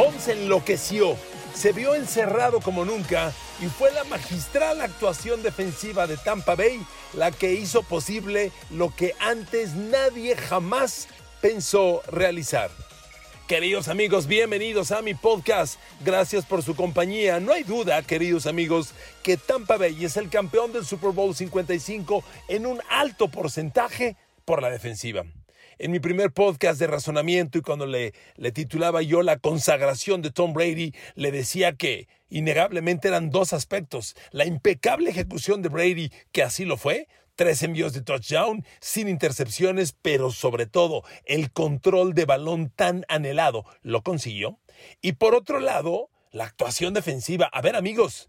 Mahomes 0.00 0.28
enloqueció, 0.28 1.14
se 1.52 1.72
vio 1.72 1.94
encerrado 1.94 2.60
como 2.60 2.86
nunca 2.86 3.34
y 3.60 3.66
fue 3.66 3.92
la 3.92 4.02
magistral 4.04 4.80
actuación 4.80 5.42
defensiva 5.42 6.06
de 6.06 6.16
Tampa 6.16 6.54
Bay 6.54 6.80
la 7.12 7.30
que 7.30 7.52
hizo 7.52 7.82
posible 7.82 8.50
lo 8.70 8.96
que 8.96 9.14
antes 9.18 9.74
nadie 9.74 10.36
jamás 10.36 11.06
pensó 11.42 12.00
realizar. 12.10 12.70
Queridos 13.46 13.88
amigos, 13.88 14.26
bienvenidos 14.26 14.90
a 14.90 15.02
mi 15.02 15.12
podcast. 15.12 15.78
Gracias 16.02 16.46
por 16.46 16.62
su 16.62 16.74
compañía. 16.74 17.38
No 17.38 17.52
hay 17.52 17.64
duda, 17.64 18.00
queridos 18.00 18.46
amigos, 18.46 18.94
que 19.22 19.36
Tampa 19.36 19.76
Bay 19.76 20.02
es 20.02 20.16
el 20.16 20.30
campeón 20.30 20.72
del 20.72 20.86
Super 20.86 21.10
Bowl 21.10 21.34
55 21.34 22.24
en 22.48 22.64
un 22.64 22.80
alto 22.88 23.28
porcentaje 23.28 24.16
por 24.46 24.62
la 24.62 24.70
defensiva. 24.70 25.26
En 25.82 25.92
mi 25.92 25.98
primer 25.98 26.30
podcast 26.30 26.78
de 26.78 26.86
razonamiento 26.86 27.56
y 27.56 27.62
cuando 27.62 27.86
le, 27.86 28.12
titulaba 28.52 29.00
yo 29.00 29.22
La 29.22 29.38
consagración 29.38 30.20
de 30.20 30.30
Tom 30.30 30.52
Brady, 30.52 30.92
le 31.14 31.32
decía 31.32 31.72
que 31.72 32.06
innegablemente 32.28 33.08
eran 33.08 33.30
dos 33.30 33.54
aspectos. 33.54 34.14
La 34.30 34.44
impecable 34.44 35.08
ejecución 35.08 35.62
de 35.62 35.70
Brady, 35.70 36.12
que 36.32 36.42
así 36.42 36.66
lo 36.66 36.76
fue, 36.76 37.08
tres 37.34 37.62
envíos 37.62 37.94
de 37.94 38.02
touchdown, 38.02 38.62
sin 38.78 39.08
intercepciones, 39.08 39.96
pero 40.02 40.30
sobre 40.30 40.66
todo 40.66 41.02
el 41.24 41.50
control 41.50 42.12
de 42.12 42.26
balón 42.26 42.68
tan 42.68 43.06
anhelado 43.08 43.64
lo 43.80 44.02
consiguió. 44.02 44.58
Y 45.00 45.12
por 45.12 45.34
otro 45.34 45.60
lado, 45.60 46.10
la 46.30 46.44
actuación 46.44 46.92
defensiva. 46.92 47.46
A 47.46 47.62
ver 47.62 47.74
amigos, 47.74 48.28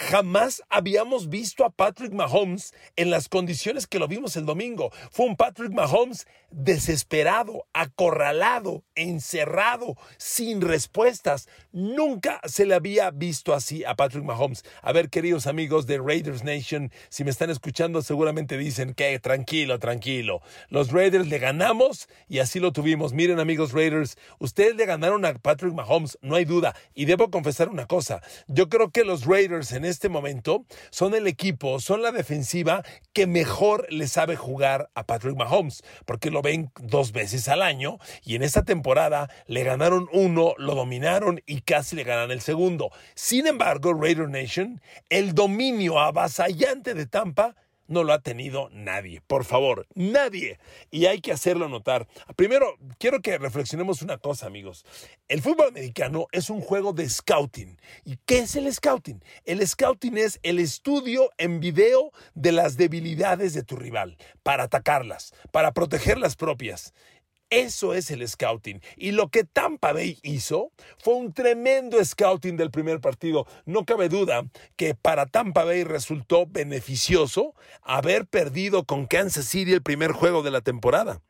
Jamás 0.00 0.62
habíamos 0.70 1.28
visto 1.28 1.62
a 1.62 1.68
Patrick 1.68 2.14
Mahomes 2.14 2.72
en 2.96 3.10
las 3.10 3.28
condiciones 3.28 3.86
que 3.86 3.98
lo 3.98 4.08
vimos 4.08 4.34
el 4.34 4.46
domingo. 4.46 4.90
Fue 5.10 5.26
un 5.26 5.36
Patrick 5.36 5.72
Mahomes 5.72 6.26
desesperado, 6.50 7.66
acorralado, 7.74 8.82
encerrado, 8.94 9.98
sin 10.16 10.62
respuestas. 10.62 11.50
Nunca 11.70 12.40
se 12.44 12.64
le 12.64 12.74
había 12.74 13.10
visto 13.10 13.52
así 13.52 13.84
a 13.84 13.94
Patrick 13.94 14.24
Mahomes. 14.24 14.64
A 14.80 14.92
ver, 14.92 15.10
queridos 15.10 15.46
amigos 15.46 15.86
de 15.86 15.98
Raiders 15.98 16.44
Nation, 16.44 16.90
si 17.10 17.22
me 17.22 17.30
están 17.30 17.50
escuchando 17.50 18.00
seguramente 18.00 18.56
dicen 18.56 18.94
que 18.94 19.18
tranquilo, 19.18 19.78
tranquilo. 19.78 20.40
Los 20.70 20.92
Raiders 20.92 21.28
le 21.28 21.38
ganamos 21.38 22.08
y 22.26 22.38
así 22.38 22.58
lo 22.58 22.72
tuvimos. 22.72 23.12
Miren 23.12 23.38
amigos 23.38 23.72
Raiders, 23.72 24.16
ustedes 24.38 24.76
le 24.76 24.86
ganaron 24.86 25.26
a 25.26 25.34
Patrick 25.34 25.74
Mahomes, 25.74 26.18
no 26.22 26.36
hay 26.36 26.46
duda. 26.46 26.74
Y 26.94 27.04
debo 27.04 27.30
confesar 27.30 27.68
una 27.68 27.86
cosa, 27.86 28.22
yo 28.48 28.70
creo 28.70 28.90
que 28.90 29.04
los 29.04 29.26
Raiders 29.26 29.72
en 29.72 29.89
este 29.90 30.08
momento 30.08 30.64
son 30.90 31.14
el 31.14 31.26
equipo, 31.26 31.80
son 31.80 32.02
la 32.02 32.12
defensiva 32.12 32.82
que 33.12 33.26
mejor 33.26 33.86
le 33.90 34.08
sabe 34.08 34.36
jugar 34.36 34.90
a 34.94 35.06
Patrick 35.06 35.36
Mahomes, 35.36 35.82
porque 36.06 36.30
lo 36.30 36.42
ven 36.42 36.70
dos 36.80 37.12
veces 37.12 37.48
al 37.48 37.62
año 37.62 37.98
y 38.24 38.34
en 38.34 38.42
esta 38.42 38.64
temporada 38.64 39.30
le 39.46 39.64
ganaron 39.64 40.08
uno, 40.12 40.54
lo 40.58 40.74
dominaron 40.74 41.42
y 41.46 41.62
casi 41.62 41.96
le 41.96 42.04
ganan 42.04 42.30
el 42.30 42.40
segundo. 42.40 42.90
Sin 43.14 43.46
embargo, 43.46 43.92
Raider 43.94 44.28
Nation, 44.28 44.80
el 45.08 45.34
dominio 45.34 45.98
avasallante 45.98 46.94
de 46.94 47.06
Tampa 47.06 47.56
no 47.90 48.04
lo 48.04 48.12
ha 48.12 48.20
tenido 48.20 48.70
nadie. 48.72 49.20
Por 49.26 49.44
favor, 49.44 49.86
nadie. 49.94 50.58
Y 50.90 51.06
hay 51.06 51.20
que 51.20 51.32
hacerlo 51.32 51.68
notar. 51.68 52.06
Primero, 52.36 52.76
quiero 52.98 53.20
que 53.20 53.36
reflexionemos 53.36 54.00
una 54.00 54.16
cosa, 54.16 54.46
amigos. 54.46 54.86
El 55.28 55.42
fútbol 55.42 55.68
americano 55.68 56.28
es 56.32 56.48
un 56.50 56.60
juego 56.60 56.92
de 56.92 57.08
scouting. 57.08 57.76
¿Y 58.04 58.16
qué 58.24 58.38
es 58.38 58.54
el 58.54 58.72
scouting? 58.72 59.22
El 59.44 59.66
scouting 59.66 60.16
es 60.16 60.38
el 60.42 60.60
estudio 60.60 61.30
en 61.36 61.60
video 61.60 62.12
de 62.34 62.52
las 62.52 62.76
debilidades 62.76 63.54
de 63.54 63.64
tu 63.64 63.76
rival 63.76 64.16
para 64.44 64.64
atacarlas, 64.64 65.34
para 65.50 65.72
proteger 65.72 66.16
las 66.16 66.36
propias. 66.36 66.94
Eso 67.50 67.94
es 67.94 68.10
el 68.12 68.26
scouting. 68.26 68.80
Y 68.96 69.10
lo 69.10 69.28
que 69.28 69.42
Tampa 69.42 69.92
Bay 69.92 70.18
hizo 70.22 70.70
fue 70.98 71.14
un 71.14 71.32
tremendo 71.32 72.02
scouting 72.04 72.56
del 72.56 72.70
primer 72.70 73.00
partido. 73.00 73.46
No 73.66 73.84
cabe 73.84 74.08
duda 74.08 74.44
que 74.76 74.94
para 74.94 75.26
Tampa 75.26 75.64
Bay 75.64 75.82
resultó 75.82 76.46
beneficioso 76.46 77.54
haber 77.82 78.26
perdido 78.26 78.84
con 78.84 79.06
Kansas 79.06 79.46
City 79.46 79.72
el 79.72 79.82
primer 79.82 80.12
juego 80.12 80.42
de 80.42 80.52
la 80.52 80.60
temporada 80.60 81.20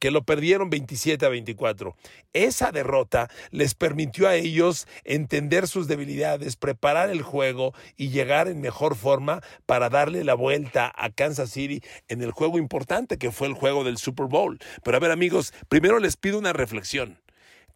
que 0.00 0.10
lo 0.10 0.24
perdieron 0.24 0.70
27 0.70 1.24
a 1.24 1.28
24. 1.28 1.94
Esa 2.32 2.72
derrota 2.72 3.30
les 3.50 3.74
permitió 3.74 4.26
a 4.26 4.34
ellos 4.34 4.88
entender 5.04 5.68
sus 5.68 5.86
debilidades, 5.86 6.56
preparar 6.56 7.10
el 7.10 7.22
juego 7.22 7.74
y 7.96 8.08
llegar 8.08 8.48
en 8.48 8.60
mejor 8.60 8.96
forma 8.96 9.42
para 9.66 9.90
darle 9.90 10.24
la 10.24 10.34
vuelta 10.34 10.92
a 10.96 11.10
Kansas 11.10 11.50
City 11.50 11.82
en 12.08 12.22
el 12.22 12.32
juego 12.32 12.58
importante 12.58 13.18
que 13.18 13.30
fue 13.30 13.46
el 13.46 13.54
juego 13.54 13.84
del 13.84 13.98
Super 13.98 14.26
Bowl. 14.26 14.58
Pero 14.82 14.96
a 14.96 15.00
ver 15.00 15.12
amigos, 15.12 15.52
primero 15.68 16.00
les 16.00 16.16
pido 16.16 16.38
una 16.38 16.52
reflexión. 16.52 17.20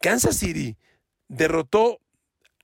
Kansas 0.01 0.37
City 0.37 0.77
derrotó 1.29 2.01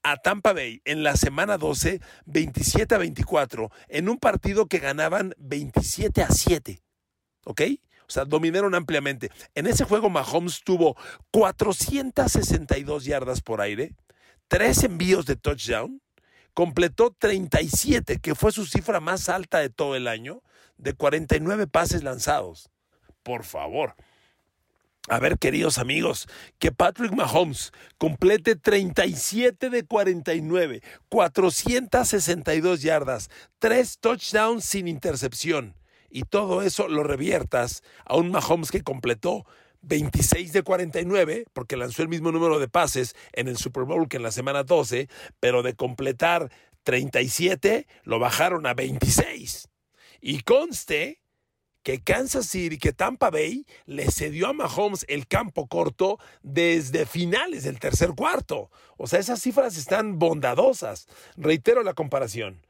a 0.02 0.16
Tampa 0.16 0.54
Bay 0.54 0.80
en 0.86 1.02
la 1.02 1.16
semana 1.16 1.58
12, 1.58 2.00
27 2.24 2.94
a 2.94 2.98
24, 2.98 3.70
en 3.88 4.08
un 4.08 4.18
partido 4.18 4.66
que 4.66 4.78
ganaban 4.78 5.34
27 5.38 6.22
a 6.22 6.30
7. 6.30 6.82
¿Ok? 7.44 7.62
O 8.10 8.12
sea, 8.12 8.24
dominaron 8.24 8.74
ampliamente. 8.74 9.30
En 9.54 9.68
ese 9.68 9.84
juego 9.84 10.10
Mahomes 10.10 10.64
tuvo 10.64 10.96
462 11.30 13.04
yardas 13.04 13.40
por 13.40 13.60
aire, 13.60 13.94
tres 14.48 14.82
envíos 14.82 15.26
de 15.26 15.36
touchdown, 15.36 16.02
completó 16.52 17.14
37, 17.16 18.18
que 18.18 18.34
fue 18.34 18.50
su 18.50 18.66
cifra 18.66 18.98
más 18.98 19.28
alta 19.28 19.60
de 19.60 19.70
todo 19.70 19.94
el 19.94 20.08
año, 20.08 20.42
de 20.76 20.92
49 20.92 21.68
pases 21.68 22.02
lanzados. 22.02 22.68
Por 23.22 23.44
favor. 23.44 23.94
A 25.08 25.20
ver, 25.20 25.38
queridos 25.38 25.78
amigos, 25.78 26.26
que 26.58 26.72
Patrick 26.72 27.12
Mahomes 27.12 27.70
complete 27.96 28.56
37 28.56 29.70
de 29.70 29.84
49, 29.84 30.82
462 31.08 32.82
yardas, 32.82 33.30
tres 33.60 33.98
touchdowns 34.00 34.64
sin 34.64 34.88
intercepción 34.88 35.76
y 36.10 36.22
todo 36.22 36.62
eso 36.62 36.88
lo 36.88 37.02
reviertas 37.02 37.82
a 38.04 38.16
un 38.16 38.30
Mahomes 38.30 38.70
que 38.70 38.82
completó 38.82 39.46
26 39.82 40.52
de 40.52 40.62
49, 40.62 41.46
porque 41.52 41.76
lanzó 41.76 42.02
el 42.02 42.08
mismo 42.08 42.32
número 42.32 42.58
de 42.58 42.68
pases 42.68 43.14
en 43.32 43.48
el 43.48 43.56
Super 43.56 43.84
Bowl 43.84 44.08
que 44.08 44.18
en 44.18 44.22
la 44.22 44.32
semana 44.32 44.62
12, 44.62 45.08
pero 45.38 45.62
de 45.62 45.74
completar 45.74 46.50
37 46.82 47.86
lo 48.04 48.18
bajaron 48.18 48.66
a 48.66 48.74
26. 48.74 49.68
Y 50.20 50.42
conste 50.42 51.20
que 51.82 52.02
Kansas 52.02 52.46
City, 52.46 52.78
que 52.78 52.92
Tampa 52.92 53.30
Bay 53.30 53.64
le 53.86 54.10
cedió 54.10 54.48
a 54.48 54.52
Mahomes 54.52 55.06
el 55.08 55.26
campo 55.26 55.66
corto 55.66 56.18
desde 56.42 57.06
finales 57.06 57.64
del 57.64 57.78
tercer 57.78 58.10
cuarto. 58.10 58.70
O 58.98 59.06
sea, 59.06 59.18
esas 59.18 59.40
cifras 59.40 59.78
están 59.78 60.18
bondadosas. 60.18 61.06
Reitero 61.36 61.82
la 61.82 61.94
comparación 61.94 62.60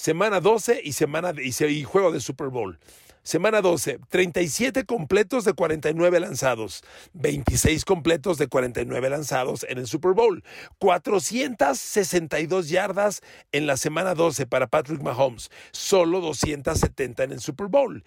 semana 0.00 0.40
12 0.40 0.80
y, 0.82 1.84
juego 1.84 2.10
de 2.10 2.20
Super 2.20 2.48
Bowl. 2.48 2.78
Semana 3.22 3.60
12, 3.60 4.00
37 4.08 4.86
completos 4.86 5.44
de 5.44 5.52
49 5.52 6.20
lanzados, 6.20 6.82
26 7.12 7.84
completos 7.84 8.38
de 8.38 8.48
49 8.48 9.10
lanzados 9.10 9.66
en 9.68 9.76
el 9.76 9.86
Super 9.86 10.12
Bowl, 10.12 10.42
462 10.78 12.70
yardas 12.70 13.20
en 13.52 13.66
la 13.66 13.76
semana 13.76 14.14
12 14.14 14.46
para 14.46 14.68
Patrick 14.68 15.02
Mahomes, 15.02 15.50
solo 15.70 16.22
270 16.22 17.24
en 17.24 17.32
el 17.32 17.40
Super 17.40 17.66
Bowl. 17.66 18.02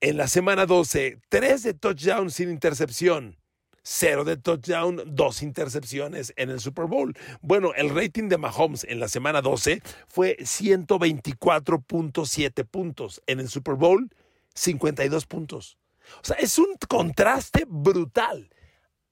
En 0.00 0.16
la 0.16 0.28
semana 0.28 0.66
12, 0.66 1.18
3 1.28 1.62
de 1.64 1.74
touchdown 1.74 2.30
sin 2.30 2.48
intercepción, 2.48 3.41
cero 3.82 4.24
de 4.24 4.36
touchdown, 4.36 5.02
dos 5.06 5.42
intercepciones 5.42 6.34
en 6.36 6.50
el 6.50 6.60
Super 6.60 6.84
Bowl. 6.86 7.16
Bueno, 7.40 7.72
el 7.74 7.92
rating 7.94 8.28
de 8.28 8.38
Mahomes 8.38 8.84
en 8.84 9.00
la 9.00 9.08
semana 9.08 9.42
12 9.42 9.82
fue 10.08 10.36
124.7 10.38 12.64
puntos. 12.64 13.20
En 13.26 13.40
el 13.40 13.48
Super 13.48 13.74
Bowl, 13.74 14.08
52 14.54 15.26
puntos. 15.26 15.76
O 16.22 16.24
sea, 16.24 16.36
es 16.36 16.58
un 16.58 16.76
contraste 16.88 17.66
brutal. 17.68 18.48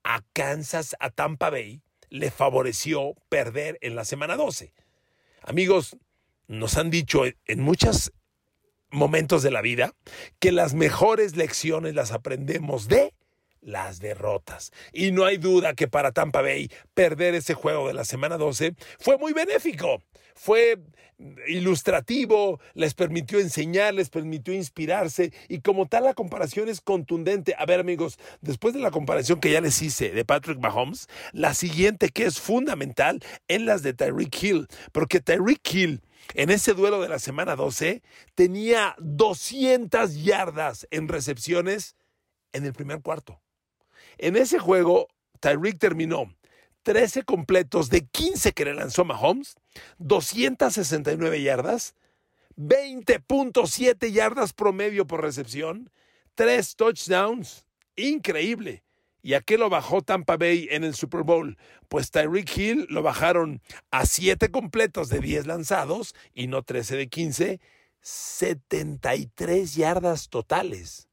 A 0.02 0.22
Kansas, 0.32 0.96
a 0.98 1.10
Tampa 1.10 1.50
Bay, 1.50 1.82
le 2.08 2.30
favoreció 2.30 3.14
perder 3.28 3.76
en 3.82 3.96
la 3.96 4.06
semana 4.06 4.36
12. 4.36 4.72
Amigos, 5.42 5.96
nos 6.48 6.76
han 6.76 6.90
dicho 6.90 7.22
en 7.46 7.60
muchos 7.60 8.12
momentos 8.90 9.42
de 9.42 9.50
la 9.50 9.62
vida 9.62 9.94
que 10.38 10.52
las 10.52 10.74
mejores 10.74 11.36
lecciones 11.36 11.94
las 11.94 12.12
aprendemos 12.12 12.88
de 12.88 13.14
las 13.60 14.00
derrotas. 14.00 14.72
Y 14.92 15.12
no 15.12 15.24
hay 15.24 15.36
duda 15.36 15.74
que 15.74 15.88
para 15.88 16.12
Tampa 16.12 16.42
Bay 16.42 16.70
perder 16.94 17.34
ese 17.34 17.54
juego 17.54 17.88
de 17.88 17.94
la 17.94 18.04
semana 18.04 18.36
12 18.36 18.74
fue 18.98 19.18
muy 19.18 19.32
benéfico, 19.32 20.02
fue 20.34 20.78
ilustrativo, 21.48 22.60
les 22.74 22.94
permitió 22.94 23.38
enseñar, 23.38 23.94
les 23.94 24.08
permitió 24.08 24.54
inspirarse 24.54 25.32
y 25.48 25.60
como 25.60 25.86
tal 25.86 26.04
la 26.04 26.14
comparación 26.14 26.68
es 26.68 26.80
contundente. 26.80 27.54
A 27.58 27.66
ver 27.66 27.80
amigos, 27.80 28.18
después 28.40 28.74
de 28.74 28.80
la 28.80 28.90
comparación 28.90 29.40
que 29.40 29.52
ya 29.52 29.60
les 29.60 29.80
hice 29.82 30.10
de 30.10 30.24
Patrick 30.24 30.58
Mahomes, 30.58 31.08
la 31.32 31.54
siguiente 31.54 32.08
que 32.08 32.24
es 32.24 32.40
fundamental 32.40 33.20
es 33.48 33.60
las 33.60 33.82
de 33.82 33.92
Tyreek 33.92 34.42
Hill, 34.42 34.66
porque 34.92 35.20
Tyreek 35.20 35.74
Hill 35.74 36.02
en 36.34 36.50
ese 36.50 36.74
duelo 36.74 37.00
de 37.00 37.08
la 37.08 37.18
semana 37.18 37.56
12 37.56 38.02
tenía 38.34 38.94
200 38.98 40.22
yardas 40.22 40.86
en 40.90 41.08
recepciones 41.08 41.96
en 42.52 42.64
el 42.64 42.72
primer 42.72 43.02
cuarto. 43.02 43.40
En 44.22 44.36
ese 44.36 44.58
juego, 44.58 45.08
Tyreek 45.40 45.78
terminó 45.78 46.36
13 46.82 47.22
completos 47.22 47.88
de 47.88 48.06
15 48.06 48.52
que 48.52 48.66
le 48.66 48.74
lanzó 48.74 49.06
Mahomes, 49.06 49.54
269 49.96 51.42
yardas, 51.42 51.94
20.7 52.58 54.12
yardas 54.12 54.52
promedio 54.52 55.06
por 55.06 55.22
recepción, 55.22 55.90
3 56.34 56.76
touchdowns. 56.76 57.64
Increíble. 57.96 58.84
¿Y 59.22 59.32
a 59.32 59.40
qué 59.40 59.56
lo 59.56 59.70
bajó 59.70 60.02
Tampa 60.02 60.36
Bay 60.36 60.68
en 60.70 60.84
el 60.84 60.94
Super 60.94 61.22
Bowl? 61.22 61.56
Pues 61.88 62.10
Tyreek 62.10 62.54
Hill 62.54 62.86
lo 62.90 63.02
bajaron 63.02 63.62
a 63.90 64.04
7 64.04 64.50
completos 64.50 65.08
de 65.08 65.20
10 65.20 65.46
lanzados 65.46 66.14
y 66.34 66.46
no 66.46 66.62
13 66.62 66.96
de 66.96 67.08
15, 67.08 67.60
73 68.02 69.74
yardas 69.76 70.28
totales 70.28 71.09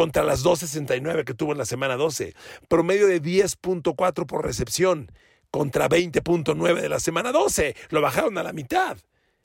contra 0.00 0.24
las 0.24 0.42
2.69 0.42 1.24
que 1.26 1.34
tuvo 1.34 1.52
en 1.52 1.58
la 1.58 1.66
semana 1.66 1.94
12. 1.98 2.34
Promedio 2.68 3.06
de 3.06 3.20
10.4 3.20 4.24
por 4.24 4.42
recepción 4.42 5.12
contra 5.50 5.90
20.9 5.90 6.80
de 6.80 6.88
la 6.88 7.00
semana 7.00 7.32
12. 7.32 7.76
Lo 7.90 8.00
bajaron 8.00 8.38
a 8.38 8.42
la 8.42 8.54
mitad. 8.54 8.96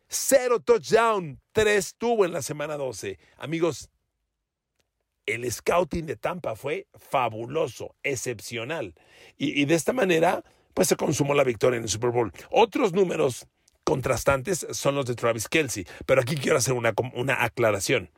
Cero 0.08 0.62
touchdown, 0.62 1.42
tres 1.52 1.96
tuvo 1.98 2.24
en 2.24 2.32
la 2.32 2.42
semana 2.42 2.78
12. 2.78 3.20
Amigos, 3.38 3.90
el 5.26 5.52
scouting 5.52 6.06
de 6.06 6.16
Tampa 6.16 6.56
fue 6.56 6.88
fabuloso, 6.94 7.94
excepcional. 8.02 8.96
Y, 9.38 9.66
de 9.66 9.76
esta 9.76 9.92
manera, 9.92 10.42
pues 10.74 10.88
se 10.88 10.96
consumó 10.96 11.34
la 11.34 11.44
victoria 11.44 11.76
en 11.76 11.84
el 11.84 11.90
Super 11.90 12.12
Bowl. 12.12 12.32
Otros 12.50 12.94
números 12.94 13.46
contrastantes 13.84 14.66
son 14.72 14.96
los 14.96 15.06
de 15.06 15.16
Travis 15.16 15.50
Kelsey, 15.50 15.86
pero 16.06 16.22
aquí 16.22 16.38
quiero 16.38 16.58
hacer 16.58 16.76
una, 16.76 16.94
una 17.14 17.44
aclaración. 17.44 18.10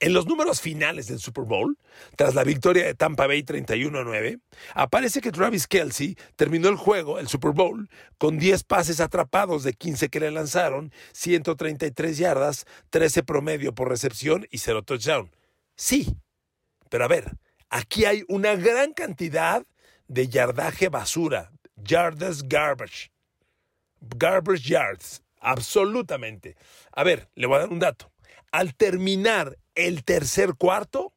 En 0.00 0.12
los 0.12 0.26
números 0.26 0.60
finales 0.60 1.06
del 1.06 1.20
Super 1.20 1.44
Bowl, 1.44 1.78
tras 2.16 2.34
la 2.34 2.44
victoria 2.44 2.84
de 2.84 2.94
Tampa 2.94 3.26
Bay 3.26 3.42
31 3.42 4.04
9, 4.04 4.38
aparece 4.74 5.20
que 5.20 5.30
Travis 5.30 5.66
Kelsey 5.66 6.16
terminó 6.36 6.68
el 6.68 6.76
juego, 6.76 7.18
el 7.18 7.28
Super 7.28 7.52
Bowl, 7.52 7.88
con 8.18 8.38
10 8.38 8.64
pases 8.64 9.00
atrapados 9.00 9.62
de 9.62 9.74
15 9.74 10.08
que 10.08 10.20
le 10.20 10.30
lanzaron, 10.30 10.92
133 11.12 12.18
yardas, 12.18 12.64
13 12.90 13.22
promedio 13.22 13.74
por 13.74 13.88
recepción 13.88 14.46
y 14.50 14.58
0 14.58 14.82
touchdown. 14.82 15.30
Sí, 15.76 16.16
pero 16.90 17.04
a 17.04 17.08
ver, 17.08 17.32
aquí 17.70 18.04
hay 18.04 18.24
una 18.28 18.56
gran 18.56 18.92
cantidad 18.92 19.64
de 20.08 20.28
yardaje 20.28 20.88
basura, 20.88 21.52
yardas 21.76 22.48
garbage, 22.48 23.10
garbage 24.00 24.68
yards, 24.68 25.22
absolutamente. 25.40 26.56
A 26.92 27.04
ver, 27.04 27.28
le 27.34 27.46
voy 27.46 27.56
a 27.56 27.60
dar 27.60 27.70
un 27.70 27.78
dato. 27.78 28.10
Al 28.52 28.74
terminar 28.74 29.58
el 29.74 30.04
tercer 30.04 30.54
cuarto, 30.54 31.12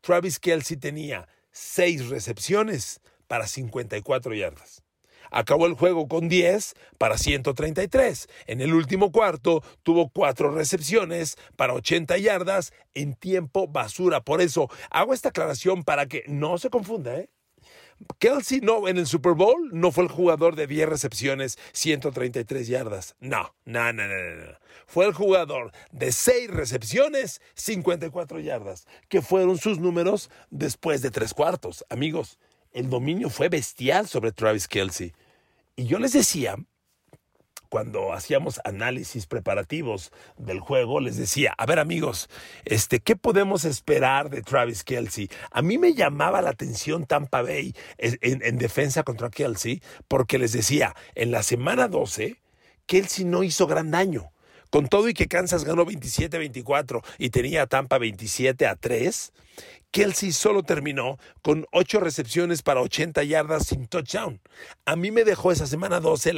Travis 0.00 0.38
Kelsey 0.38 0.76
tenía 0.76 1.28
seis 1.50 2.08
recepciones 2.08 3.00
para 3.26 3.46
54 3.46 4.34
yardas. 4.34 4.82
Acabó 5.30 5.66
el 5.66 5.74
juego 5.74 6.06
con 6.08 6.28
10 6.28 6.74
para 6.98 7.18
133. 7.18 8.28
En 8.46 8.60
el 8.60 8.74
último 8.74 9.10
cuarto 9.10 9.62
tuvo 9.82 10.08
cuatro 10.08 10.50
recepciones 10.52 11.36
para 11.56 11.74
80 11.74 12.16
yardas 12.18 12.72
en 12.94 13.14
tiempo 13.14 13.66
basura. 13.66 14.20
Por 14.20 14.40
eso 14.40 14.70
hago 14.90 15.14
esta 15.14 15.30
aclaración 15.30 15.84
para 15.84 16.06
que 16.06 16.22
no 16.28 16.58
se 16.58 16.70
confunda, 16.70 17.16
¿eh? 17.16 17.28
Kelsey 18.18 18.60
no, 18.60 18.88
en 18.88 18.98
el 18.98 19.06
Super 19.06 19.32
Bowl 19.32 19.70
no 19.72 19.90
fue 19.92 20.04
el 20.04 20.10
jugador 20.10 20.56
de 20.56 20.66
10 20.66 20.88
recepciones, 20.88 21.58
133 21.72 22.68
yardas. 22.68 23.16
No, 23.20 23.54
no, 23.64 23.92
no, 23.92 24.06
no, 24.06 24.34
no. 24.36 24.52
Fue 24.86 25.06
el 25.06 25.12
jugador 25.12 25.72
de 25.90 26.12
6 26.12 26.50
recepciones, 26.50 27.40
54 27.54 28.40
yardas, 28.40 28.86
que 29.08 29.22
fueron 29.22 29.58
sus 29.58 29.78
números 29.78 30.30
después 30.50 31.02
de 31.02 31.10
tres 31.10 31.34
cuartos. 31.34 31.84
Amigos, 31.90 32.38
el 32.72 32.88
dominio 32.88 33.30
fue 33.30 33.48
bestial 33.48 34.06
sobre 34.06 34.32
Travis 34.32 34.68
Kelsey. 34.68 35.12
Y 35.74 35.86
yo 35.86 35.98
les 35.98 36.12
decía 36.12 36.56
cuando 37.68 38.12
hacíamos 38.12 38.60
análisis 38.64 39.26
preparativos 39.26 40.12
del 40.36 40.60
juego, 40.60 41.00
les 41.00 41.16
decía, 41.16 41.54
a 41.56 41.66
ver 41.66 41.78
amigos, 41.78 42.28
este, 42.64 43.00
¿qué 43.00 43.16
podemos 43.16 43.64
esperar 43.64 44.30
de 44.30 44.42
Travis 44.42 44.84
Kelsey? 44.84 45.28
A 45.50 45.62
mí 45.62 45.78
me 45.78 45.94
llamaba 45.94 46.42
la 46.42 46.50
atención 46.50 47.06
Tampa 47.06 47.42
Bay 47.42 47.74
en, 47.98 48.42
en 48.42 48.58
defensa 48.58 49.02
contra 49.02 49.30
Kelsey, 49.30 49.82
porque 50.08 50.38
les 50.38 50.52
decía, 50.52 50.94
en 51.14 51.30
la 51.30 51.42
semana 51.42 51.88
12, 51.88 52.40
Kelsey 52.86 53.24
no 53.24 53.42
hizo 53.42 53.66
gran 53.66 53.90
daño. 53.90 54.30
Con 54.76 54.88
todo 54.88 55.08
y 55.08 55.14
que 55.14 55.26
Kansas 55.26 55.64
ganó 55.64 55.86
27-24 55.86 57.02
y 57.16 57.30
tenía 57.30 57.62
a 57.62 57.66
Tampa 57.66 57.96
27 57.96 58.66
a 58.66 58.76
3, 58.76 59.32
Kelsey 59.90 60.32
solo 60.32 60.64
terminó 60.64 61.16
con 61.40 61.64
8 61.72 61.98
recepciones 61.98 62.60
para 62.60 62.82
80 62.82 63.24
yardas 63.24 63.68
sin 63.68 63.86
touchdown. 63.86 64.38
A 64.84 64.94
mí 64.94 65.10
me 65.10 65.24
dejó 65.24 65.50
esa 65.50 65.66
semana 65.66 65.98
12 65.98 66.34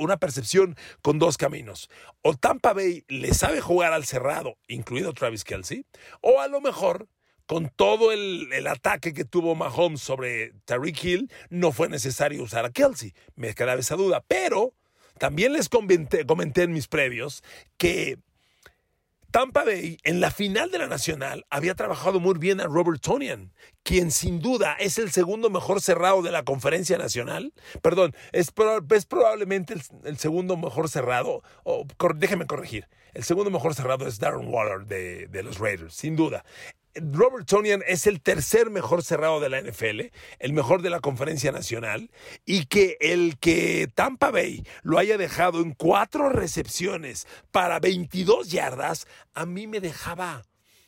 una 0.00 0.16
percepción 0.16 0.74
con 1.00 1.20
dos 1.20 1.36
caminos. 1.36 1.88
O 2.22 2.34
Tampa 2.34 2.72
Bay 2.72 3.04
le 3.06 3.32
sabe 3.34 3.60
jugar 3.60 3.92
al 3.92 4.04
cerrado, 4.04 4.58
incluido 4.66 5.12
Travis 5.12 5.44
Kelsey, 5.44 5.86
o 6.22 6.40
a 6.40 6.48
lo 6.48 6.60
mejor 6.60 7.06
con 7.46 7.68
todo 7.68 8.10
el, 8.10 8.66
ataque 8.66 9.14
que 9.14 9.24
tuvo 9.24 9.54
Mahomes 9.54 10.00
sobre 10.00 10.54
Tariq 10.64 11.04
Hill, 11.04 11.32
no 11.50 11.70
fue 11.70 11.88
necesario 11.88 12.42
usar 12.42 12.64
a 12.64 12.72
Kelsey. 12.72 13.14
Me 13.36 13.54
quedaba 13.54 13.78
esa 13.78 13.94
duda. 13.94 14.24
Pero 14.26 14.74
también 15.18 15.52
les 15.52 15.68
comenté, 15.68 16.24
en 16.62 16.72
mis 16.72 16.88
previos 16.88 17.42
que 17.78 18.18
Tampa 19.30 19.64
Bay 19.64 19.98
en 20.04 20.20
la 20.20 20.30
final 20.30 20.70
de 20.70 20.78
la 20.78 20.86
Nacional 20.86 21.44
había 21.50 21.74
trabajado 21.74 22.20
muy 22.20 22.38
bien 22.38 22.60
a 22.60 22.64
Robert 22.64 23.00
Tonian, 23.00 23.52
quien 23.82 24.10
sin 24.10 24.40
duda 24.40 24.74
es 24.78 24.98
el 24.98 25.10
segundo 25.10 25.50
mejor 25.50 25.80
cerrado 25.80 26.22
de 26.22 26.30
la 26.30 26.44
conferencia 26.44 26.96
nacional. 26.96 27.52
Perdón, 27.82 28.14
es, 28.32 28.50
probablemente 28.50 29.74
el, 30.04 30.18
segundo 30.18 30.56
mejor 30.56 30.88
cerrado, 30.88 31.42
déjeme 32.14 32.46
corregir, 32.46 32.88
el 33.14 33.24
segundo 33.24 33.50
mejor 33.50 33.74
cerrado 33.74 34.06
es 34.06 34.18
Darren 34.18 34.48
Waller 34.48 34.86
de 34.86 35.42
los 35.42 35.58
Raiders, 35.58 35.94
sin 35.94 36.16
duda. 36.16 36.44
Robert 37.00 37.46
Tonian 37.46 37.82
es 37.86 38.06
el 38.06 38.20
tercer 38.20 38.70
mejor 38.70 39.02
cerrado 39.02 39.40
de 39.40 39.48
la 39.48 39.60
NFL, 39.60 40.12
el 40.38 40.52
mejor 40.52 40.82
de 40.82 40.90
la 40.90 41.00
conferencia 41.00 41.52
nacional, 41.52 42.10
y 42.44 42.66
que 42.66 42.96
el 43.00 43.38
que 43.38 43.88
Tampa 43.94 44.30
Bay 44.30 44.64
lo 44.82 44.98
haya 44.98 45.18
dejado 45.18 45.60
en 45.60 45.72
cuatro 45.72 46.28
recepciones 46.28 47.26
para 47.50 47.80
22 47.80 48.50
yardas, 48.50 49.06
a 49.34 49.46
mí 49.46 49.66
me 49.66 49.80
dejaba 49.80 50.44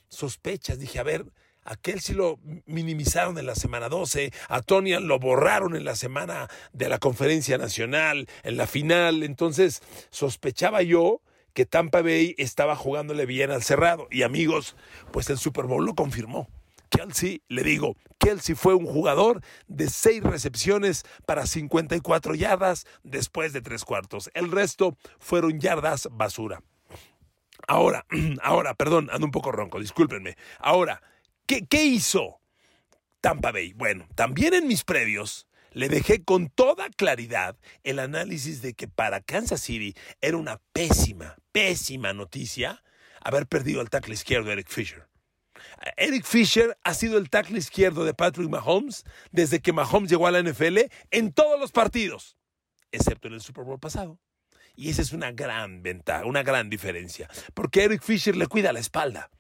sospechas. 0.09 0.79
Dije, 0.79 0.99
a 0.99 1.05
ver, 1.05 1.27
aquel 1.65 2.01
sí 2.01 2.15
lo 2.15 2.39
minimizaron 2.67 3.39
en 3.39 3.47
la 3.47 3.55
semana 3.55 3.89
12, 3.89 4.33
a 4.49 4.63
Tonian 4.63 5.07
lo 5.07 5.19
borraron 5.19 5.77
en 5.77 5.85
la 5.85 5.97
semana 5.97 6.49
de 6.73 6.89
la 6.89 6.99
conferencia 6.99 7.59
nacional, 7.59 8.27
en 8.43 8.57
la 8.57 8.67
final, 8.67 9.23
entonces 9.23 9.83
sospechaba 10.11 10.83
yo 10.83 11.21
que 11.53 11.67
Tampa 11.67 12.03
Bay 12.03 12.35
estaba 12.39 12.77
jugándole 12.77 13.27
bien 13.27 13.51
al 13.51 13.63
cerrado. 13.63 14.09
Y 14.11 14.23
amigos, 14.23 14.77
pues 15.13 15.31
el 15.31 15.39
Super 15.39 15.67
Bowl 15.67 15.85
lo 15.85 15.95
confirmó. 15.95 16.49
Kelsey, 16.91 17.43
le 17.49 17.63
digo, 17.63 17.97
Kelsey 18.19 18.55
fue 18.55 18.75
un 18.75 18.87
jugador 18.87 19.43
de 19.67 19.89
seis 19.89 20.23
recepciones 20.23 21.05
para 21.27 21.47
54 21.47 22.35
yardas 22.35 22.87
después 23.03 23.53
de 23.53 23.61
tres 23.61 23.85
cuartos. 23.85 24.31
El 24.35 24.51
resto 24.51 24.97
fueron 25.19 25.61
yardas 25.61 26.09
basura. 26.11 26.63
Ahora, 27.67 28.07
ahora, 28.43 28.75
perdón, 28.75 29.09
ando 29.13 29.27
un 29.27 29.33
poco 29.33 29.53
ronco, 29.53 29.81
discúlpenme. 29.81 30.37
Ahora, 30.59 31.03
¿qué, 31.47 31.67
qué 31.67 31.85
hizo 31.85 32.41
Tampa 33.21 33.53
Bay? 33.53 33.73
Bueno, 33.73 34.07
también 34.15 34.55
en 34.55 34.67
mis 34.67 34.85
previos 34.85 35.48
le 35.73 35.89
dejé 35.89 36.25
con 36.25 36.49
toda 36.49 36.89
claridad 36.91 37.57
el 37.83 37.99
análisis 37.99 38.63
de 38.63 38.75
que 38.75 38.89
para 38.89 39.21
Kansas 39.21 39.61
City 39.61 39.95
era 40.21 40.37
una 40.37 40.61
pésima, 40.73 41.37
pésima 41.53 42.13
noticia 42.13 42.83
haber 43.21 43.47
perdido 43.47 43.81
al 43.81 43.91
tackle 43.91 44.15
izquierdo 44.15 44.51
Eric 44.51 44.69
Fisher. 44.69 45.07
Eric 45.97 46.25
Fisher 46.25 46.77
ha 46.85 46.95
sido 46.95 47.19
el 47.19 47.31
tackle 47.31 47.59
izquierdo 47.59 48.05
de 48.05 48.15
Patrick 48.15 48.49
Mahomes 48.49 49.05
desde 49.31 49.61
que 49.61 49.73
Mahomes 49.73 50.11
llegó 50.11 50.27
a 50.27 50.31
la 50.31 50.43
NFL 50.43 50.79
en 51.11 51.33
todos 51.33 51.59
los 51.59 51.73
partidos, 51.73 52.37
excepto 52.93 53.29
en 53.29 53.35
el 53.35 53.41
Super 53.41 53.65
Bowl 53.65 53.79
pasado. 53.79 54.19
Y 54.77 54.91
esa 54.91 55.03
es 55.03 55.13
una 55.13 55.33
gran 55.33 55.83
ventaja, 55.83 56.25
una 56.25 56.43
gran 56.43 56.71
diferencia, 56.71 57.29
porque 57.55 57.85
Eric 57.85 58.03
Fisher 58.03 58.37
le 58.37 58.47
cuida 58.47 58.73
la 58.73 58.79
espalda. 58.79 59.31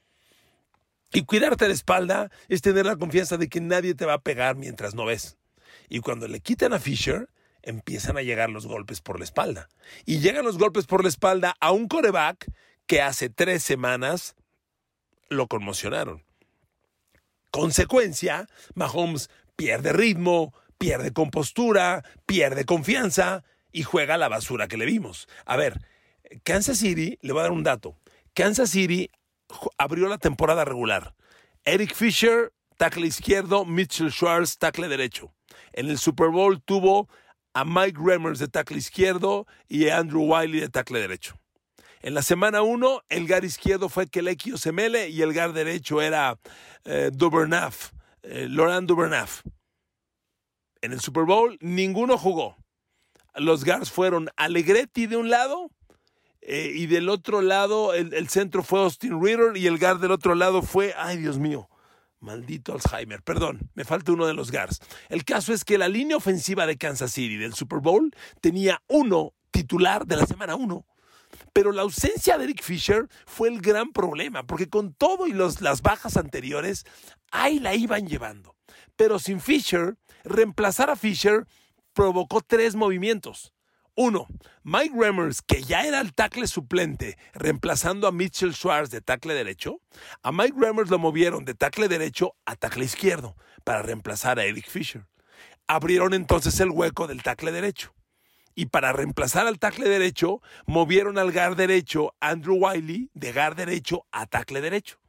Y 1.13 1.25
cuidarte 1.25 1.69
la 1.69 1.75
espalda 1.75 2.31
es 2.49 2.61
tener 2.61 2.85
la 2.85 2.97
confianza 2.97 3.37
de 3.37 3.49
que 3.49 3.61
nadie 3.61 3.95
te 3.95 4.05
va 4.05 4.15
a 4.15 4.21
pegar 4.21 4.57
mientras 4.57 4.95
no 4.95 5.07
ves. 5.07 5.39
Y 5.89 6.01
cuando 6.01 6.29
le 6.29 6.41
quitan 6.41 6.73
a 6.73 6.79
Fisher, 6.79 7.29
empiezan 7.63 8.17
a 8.17 8.23
llegar 8.23 8.51
los 8.51 8.67
golpes 8.67 9.01
por 9.01 9.19
la 9.19 9.25
espalda. 9.25 9.69
Y 10.05 10.21
llegan 10.21 10.45
los 10.45 10.59
golpes 10.59 10.87
por 10.87 11.03
la 11.03 11.09
espalda 11.09 11.57
a 11.61 11.73
un 11.73 11.89
coreback 11.89 12.51
que 12.87 13.03
hace 13.03 13.29
tres 13.31 13.63
semanas 13.63 14.35
lo 15.29 15.47
conmocionaron. 15.47 16.25
Consecuencia, 17.51 18.47
Mahomes 18.75 19.31
pierde 19.57 19.93
ritmo, 19.93 20.55
pierde 20.79 21.13
compostura, 21.13 22.05
pierde 22.27 22.65
confianza 22.65 23.45
y 23.73 23.83
juega 23.83 24.17
la 24.17 24.29
basura 24.29 24.69
que 24.69 24.77
le 24.77 24.87
vimos. 24.87 25.29
A 25.45 25.57
ver, 25.57 25.81
Kansas 26.45 26.79
City, 26.79 27.19
le 27.21 27.33
voy 27.33 27.41
a 27.41 27.45
dar 27.45 27.53
un 27.53 27.65
dato. 27.65 27.97
Kansas 28.35 28.71
City 28.71 29.11
abrió 29.77 30.09
la 30.09 30.19
temporada 30.19 30.65
regular. 30.65 31.15
Eric 31.65 31.95
Fisher, 31.95 32.53
tackle 32.79 33.07
izquierdo, 33.07 33.65
Mitchell 33.67 34.11
Schwartz, 34.11 34.57
tackle 34.57 34.89
derecho. 34.89 35.35
En 35.73 35.91
el 35.91 35.99
Super 35.99 36.31
Bowl 36.31 36.63
tuvo 36.63 37.09
a 37.53 37.65
Mike 37.65 37.99
Remmers 38.01 38.39
de 38.39 38.49
tackle 38.49 38.79
izquierdo 38.79 39.47
y 39.69 39.89
a 39.89 39.99
Andrew 39.99 40.23
Wiley 40.23 40.61
de 40.61 40.69
tackle 40.69 41.01
derecho. 41.01 41.39
En 42.01 42.15
la 42.15 42.23
semana 42.23 42.63
1, 42.63 43.03
el 43.09 43.27
gar 43.27 43.45
izquierdo 43.45 43.89
fue 43.89 44.07
Keleki 44.07 44.53
Osemele 44.53 45.09
y 45.09 45.23
el 45.23 45.35
gar 45.35 45.53
derecho 45.53 46.01
era 46.01 46.39
eh, 46.85 47.11
Dubernaf, 47.13 47.91
eh, 48.23 48.47
Laurent 48.49 48.89
Dubernaf. 48.89 49.43
En 50.81 50.93
el 50.93 51.01
Super 51.01 51.25
Bowl, 51.25 51.59
ninguno 51.61 52.17
jugó. 52.17 52.57
Los 53.35 53.65
guards 53.65 53.91
fueron 53.91 54.31
Alegretti 54.37 55.07
de 55.07 55.17
un 55.17 55.29
lado 55.29 55.73
eh, 56.41 56.71
y 56.73 56.87
del 56.87 57.09
otro 57.09 57.43
lado 57.43 57.93
el, 57.95 58.15
el, 58.15 58.29
centro 58.29 58.63
fue 58.63 58.81
Austin 58.81 59.21
Reader 59.21 59.57
y 59.57 59.67
el 59.67 59.79
guard 59.79 60.01
del 60.01 60.13
otro 60.13 60.37
lado 60.37 60.63
fue, 60.63 60.95
ay 60.97 61.17
Dios 61.17 61.39
mío, 61.39 61.69
maldito 62.21 62.73
Alzheimer, 62.73 63.23
perdón, 63.23 63.71
me 63.75 63.85
falta 63.85 64.13
uno 64.13 64.27
de 64.27 64.35
los 64.35 64.51
guards. 64.51 64.81
El 65.09 65.25
caso 65.25 65.53
es 65.53 65.65
que 65.65 65.79
la 65.79 65.89
línea 65.89 66.17
ofensiva 66.17 66.67
de 66.67 66.77
Kansas 66.77 67.13
City 67.13 67.37
del 67.37 67.55
Super 67.55 67.81
Bowl 67.81 68.15
tenía 68.41 68.83
uno 68.89 69.35
titular 69.51 70.07
de 70.07 70.17
la 70.17 70.27
semana 70.27 70.57
1. 70.57 70.85
Pero 71.53 71.73
la 71.73 71.83
ausencia 71.83 72.39
de 72.39 72.45
Eric 72.45 72.63
Fisher 72.63 73.09
fue 73.27 73.49
el 73.49 73.61
gran 73.61 73.93
problema, 73.93 74.47
porque 74.47 74.69
con 74.69 74.95
todo 74.95 75.27
y 75.27 75.33
los, 75.33 75.61
las 75.61 75.83
bajas 75.83 76.17
anteriores, 76.17 76.85
ahí 77.31 77.59
la 77.59 77.75
iban 77.75 78.07
llevando. 78.07 78.57
Pero 78.97 79.19
sin 79.19 79.41
Fisher, 79.41 79.97
reemplazar 80.25 80.91
a 80.91 80.97
Fisher 80.97 81.47
provocó 81.93 82.41
tres 82.41 82.77
movimientos. 82.77 83.53
Uno, 84.01 84.29
Mike 84.63 84.95
Remmers, 84.97 85.43
que 85.43 85.61
ya 85.61 85.83
era 85.83 86.01
el 86.01 86.15
tackle 86.15 86.47
suplente, 86.47 87.19
reemplazando 87.35 88.07
a 88.07 88.13
Mitchell 88.13 88.55
Schwartz 88.55 88.93
de 88.93 89.01
tackle 89.01 89.35
derecho, 89.35 89.81
a 90.23 90.31
Mike 90.31 90.55
Remmers 90.57 90.89
lo 90.89 91.01
movieron 91.01 91.45
de 91.45 91.55
tackle 91.55 91.89
derecho 91.89 92.37
a 92.47 92.55
tackle 92.55 92.85
izquierdo 92.85 93.35
para 93.65 93.83
reemplazar 93.83 94.39
a 94.39 94.45
Eric 94.45 94.69
Fisher. 94.69 95.05
Abrieron 95.67 96.15
entonces 96.15 96.61
el 96.61 96.71
hueco 96.71 97.09
del 97.09 97.25
tackle 97.25 97.51
derecho. 97.51 97.93
Y 98.55 98.67
para 98.67 98.93
reemplazar 98.93 99.49
al 99.49 99.59
tackle 99.59 99.89
derecho, 99.89 100.43
movieron 100.65 101.19
al 101.19 101.33
guard 101.33 101.57
derecho 101.57 102.15
Andrew 102.21 102.55
Wiley 102.55 103.11
de 103.15 103.33
guard 103.33 103.57
derecho 103.57 104.07
a 104.13 104.27
tackle 104.27 104.61
derecho. 104.61 105.01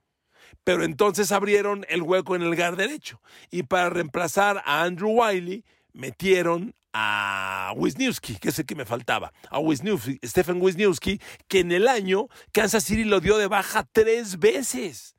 Pero 0.63 0.83
entonces 0.83 1.31
abrieron 1.31 1.85
el 1.89 2.01
hueco 2.01 2.35
en 2.35 2.41
el 2.41 2.55
guard 2.55 2.77
derecho. 2.77 3.21
Y 3.51 3.61
para 3.61 3.91
reemplazar 3.91 4.63
a 4.65 4.81
Andrew 4.81 5.11
Wiley, 5.11 5.63
metieron 5.93 6.73
a 7.01 7.73
Wisniewski, 7.75 8.35
que 8.35 8.49
es 8.49 8.59
el 8.59 8.65
que 8.65 8.75
me 8.75 8.85
faltaba, 8.85 9.31
a 9.49 9.59
Wisniewski, 9.59 10.19
Stephen 10.25 10.61
Wisniewski, 10.61 11.21
que 11.47 11.61
en 11.61 11.71
el 11.71 11.87
año 11.87 12.27
Kansas 12.51 12.83
City 12.83 13.05
lo 13.05 13.19
dio 13.21 13.37
de 13.37 13.47
baja 13.47 13.87
tres 13.91 14.39
veces. 14.39 15.15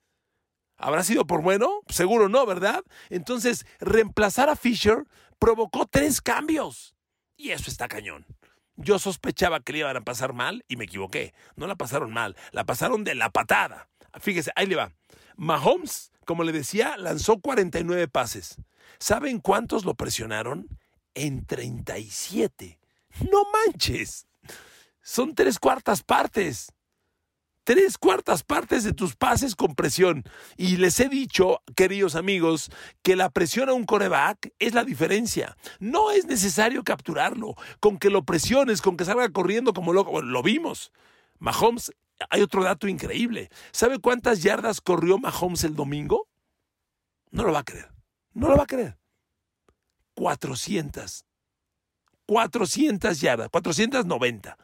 ¿Habrá 0.77 1.03
sido 1.05 1.27
por 1.27 1.43
bueno? 1.43 1.81
Seguro 1.89 2.29
no, 2.29 2.47
¿verdad? 2.47 2.83
Entonces, 3.09 3.67
reemplazar 3.81 4.49
a 4.49 4.57
Fisher 4.57 5.05
provocó 5.39 5.87
tres 5.87 6.21
cambios. 6.21 6.95
Y 7.37 7.51
eso 7.51 7.71
está 7.71 7.89
cañón. 7.89 8.27
Yo 8.77 8.99
sospechaba 8.99 9.61
que 9.61 9.73
le 9.73 9.81
iban 9.81 9.97
a 9.97 10.05
pasar 10.05 10.33
mal 10.33 10.65
y 10.69 10.77
me 10.77 10.85
equivoqué. 10.85 11.35
No 11.57 11.67
la 11.67 11.77
pasaron 11.77 12.13
mal, 12.13 12.37
la 12.53 12.65
pasaron 12.65 13.05
de 13.05 13.15
la 13.15 13.31
patada. 13.31 13.89
Fíjese, 14.21 14.53
ahí 14.57 14.67
le 14.67 14.77
va. 14.77 14.93
Mahomes, 15.37 16.13
como 16.25 16.45
le 16.45 16.53
decía, 16.53 16.97
lanzó 16.97 17.41
49 17.41 18.09
pases. 18.09 18.57
¿Saben 18.99 19.39
cuántos 19.39 19.85
lo 19.85 19.95
presionaron? 19.95 20.80
En 21.15 21.45
37. 21.47 22.79
No 23.31 23.43
manches. 23.53 24.27
Son 25.03 25.35
tres 25.35 25.59
cuartas 25.59 26.03
partes. 26.03 26.73
Tres 27.65 27.99
cuartas 27.99 28.43
partes 28.43 28.85
de 28.85 28.93
tus 28.93 29.17
pases 29.17 29.55
con 29.55 29.75
presión. 29.75 30.25
Y 30.57 30.77
les 30.77 30.99
he 31.01 31.09
dicho, 31.09 31.63
queridos 31.77 32.15
amigos, 32.17 32.71
que 33.03 33.17
la 33.17 33.31
presión 33.31 33.69
a 33.69 33.75
un 33.75 33.85
coreback 33.85 34.53
es 34.59 34.75
la 34.75 34.85
diferencia. 34.85 35.57
No 35.79 36.11
es 36.11 36.27
necesario 36.27 36.83
capturarlo. 36.85 37.55
Con 37.81 37.99
que 37.99 38.11
lo 38.11 38.25
presiones, 38.25 38.83
con 38.83 38.97
que 38.97 39.05
salga 39.05 39.29
corriendo 39.31 39.73
como 39.73 39.93
loco. 39.93 40.23
lo 40.23 40.43
vimos. 40.43 40.93
Mahomes, 41.39 41.93
hay 42.29 42.43
otro 42.43 42.63
dato 42.63 42.89
increíble. 42.89 43.51
¿Sabe 43.73 43.99
cuántas 43.99 44.43
yardas 44.43 44.81
corrió 44.81 45.19
Mahomes 45.19 45.65
el 45.65 45.75
domingo? 45.75 46.29
No 47.31 47.45
lo 47.45 47.53
va 47.53 47.61
a 47.61 47.65
creer. 47.65 47.91
No 48.33 48.49
lo 48.49 48.57
va 48.57 48.65
a 48.65 48.67
creer. 48.67 49.00
400. 50.21 51.25
400 52.27 53.21
yardas, 53.23 53.49
490. 53.49 54.59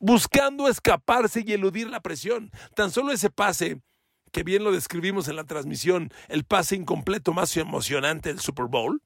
Buscando 0.00 0.66
escaparse 0.66 1.44
y 1.46 1.52
eludir 1.52 1.88
la 1.88 2.00
presión. 2.00 2.50
Tan 2.74 2.90
solo 2.90 3.12
ese 3.12 3.30
pase, 3.30 3.80
que 4.32 4.42
bien 4.42 4.64
lo 4.64 4.72
describimos 4.72 5.28
en 5.28 5.36
la 5.36 5.44
transmisión, 5.44 6.10
el 6.26 6.44
pase 6.44 6.74
incompleto 6.74 7.32
más 7.32 7.56
emocionante 7.56 8.30
del 8.30 8.40
Super 8.40 8.66
Bowl, 8.66 9.00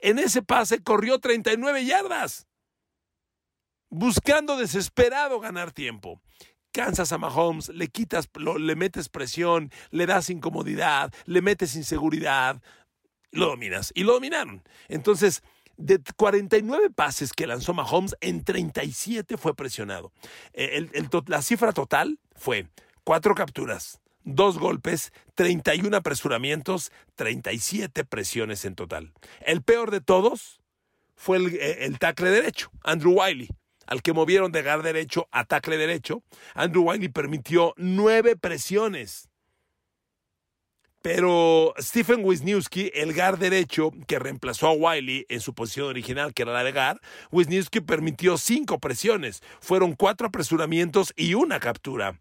en 0.00 0.18
ese 0.18 0.42
pase 0.42 0.82
corrió 0.82 1.20
39 1.20 1.86
yardas. 1.86 2.48
Buscando 3.90 4.56
desesperado 4.56 5.38
ganar 5.38 5.70
tiempo 5.70 6.20
cansas 6.72 7.12
a 7.12 7.18
Mahomes, 7.18 7.68
le 7.68 7.88
quitas, 7.88 8.28
le 8.34 8.76
metes 8.76 9.08
presión, 9.08 9.70
le 9.90 10.06
das 10.06 10.30
incomodidad, 10.30 11.12
le 11.26 11.42
metes 11.42 11.76
inseguridad, 11.76 12.60
lo 13.32 13.46
dominas. 13.48 13.92
Y 13.94 14.04
lo 14.04 14.12
dominaron. 14.12 14.62
Entonces, 14.88 15.42
de 15.76 16.00
49 16.16 16.90
pases 16.90 17.32
que 17.32 17.46
lanzó 17.46 17.74
Mahomes, 17.74 18.14
en 18.20 18.44
37 18.44 19.36
fue 19.36 19.54
presionado. 19.54 20.12
Eh, 20.52 20.88
la 21.26 21.42
cifra 21.42 21.72
total 21.72 22.18
fue 22.36 22.68
cuatro 23.04 23.34
capturas, 23.34 24.00
dos 24.22 24.58
golpes, 24.58 25.12
31 25.34 25.96
apresuramientos, 25.96 26.92
37 27.16 28.04
presiones 28.04 28.64
en 28.64 28.74
total. 28.74 29.12
El 29.40 29.62
peor 29.62 29.90
de 29.90 30.00
todos 30.00 30.60
fue 31.16 31.38
el, 31.38 31.56
eh, 31.56 31.84
el 31.84 31.98
tackle 31.98 32.30
derecho, 32.30 32.70
Andrew 32.84 33.18
Wiley, 33.18 33.48
al 33.86 34.02
que 34.02 34.12
movieron 34.12 34.52
de 34.52 34.62
gar 34.62 34.82
derecho 34.82 35.26
a 35.32 35.44
tackle 35.44 35.76
derecho. 35.76 36.22
Andrew 36.54 36.84
Wiley 36.84 37.08
permitió 37.08 37.74
nueve 37.76 38.36
presiones 38.36 39.31
pero 41.02 41.74
Stephen 41.78 42.24
Wisniewski, 42.24 42.92
el 42.94 43.12
gar 43.12 43.38
derecho 43.38 43.90
que 44.06 44.18
reemplazó 44.18 44.68
a 44.68 44.72
Wiley 44.72 45.26
en 45.28 45.40
su 45.40 45.52
posición 45.54 45.88
original, 45.88 46.32
que 46.32 46.42
era 46.42 46.52
la 46.52 46.64
de 46.64 46.72
gar, 46.72 47.00
Wisniewski 47.32 47.80
permitió 47.80 48.38
cinco 48.38 48.78
presiones. 48.78 49.42
Fueron 49.60 49.94
cuatro 49.94 50.28
apresuramientos 50.28 51.12
y 51.16 51.34
una 51.34 51.58
captura. 51.60 52.20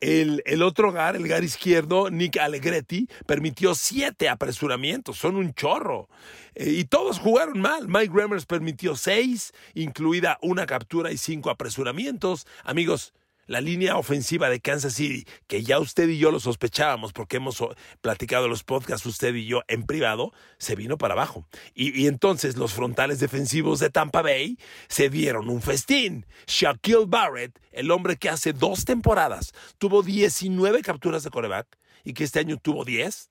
El, 0.00 0.62
otro 0.62 0.92
gar, 0.92 1.16
el 1.16 1.26
gar 1.26 1.44
izquierdo, 1.44 2.10
Nick 2.10 2.36
Allegretti, 2.36 3.08
permitió 3.26 3.74
siete 3.74 4.28
apresuramientos, 4.28 5.16
son 5.16 5.36
un 5.36 5.54
chorro. 5.54 6.08
Eh, 6.54 6.70
y 6.70 6.84
todos 6.84 7.18
jugaron 7.18 7.60
mal. 7.60 7.88
Mike 7.88 8.12
Remmers 8.14 8.44
permitió 8.44 8.96
seis, 8.96 9.52
incluida 9.72 10.38
una 10.42 10.66
captura 10.66 11.10
y 11.10 11.16
cinco 11.16 11.50
apresuramientos. 11.50 12.46
Amigos, 12.64 13.14
la 13.46 13.60
línea 13.60 13.96
ofensiva 13.96 14.48
de 14.48 14.60
Kansas 14.60 14.94
City, 14.94 15.26
que 15.46 15.62
ya 15.62 15.78
usted 15.78 16.08
y 16.08 16.18
yo 16.18 16.30
lo 16.30 16.40
sospechábamos 16.40 17.12
porque 17.12 17.36
hemos 17.36 17.62
platicado 18.00 18.48
los 18.48 18.64
podcasts 18.64 19.06
usted 19.06 19.34
y 19.34 19.46
yo 19.46 19.62
en 19.68 19.84
privado, 19.84 20.32
se 20.58 20.74
vino 20.74 20.98
para 20.98 21.14
abajo. 21.14 21.46
Y, 21.74 22.06
entonces 22.06 22.56
los 22.56 22.72
frontales 22.72 23.20
defensivos 23.20 23.80
de 23.80 23.90
Tampa 23.90 24.22
Bay 24.22 24.58
se 24.88 25.10
dieron 25.10 25.48
un 25.48 25.62
festín. 25.62 26.26
Shaquille 26.46 27.06
Barrett, 27.06 27.58
el 27.72 27.90
hombre 27.90 28.16
que 28.16 28.28
hace 28.28 28.52
dos 28.52 28.84
temporadas 28.84 29.52
tuvo 29.78 30.02
19 30.02 30.82
capturas 30.82 31.22
de 31.24 31.30
coreback 31.30 31.78
y 32.04 32.12
que 32.12 32.24
este 32.24 32.40
año 32.40 32.58
tuvo 32.58 32.84
10, 32.84 33.30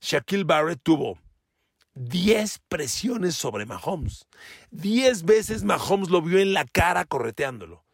Shaquille 0.00 0.44
Barrett 0.44 0.80
tuvo 0.82 1.18
10 1.94 2.60
presiones 2.68 3.34
sobre 3.34 3.66
Mahomes. 3.66 4.26
10 4.70 5.24
veces 5.24 5.64
Mahomes 5.64 6.08
lo 6.10 6.22
vio 6.22 6.38
en 6.38 6.52
la 6.52 6.64
cara 6.64 7.04
correteándolo. 7.04 7.84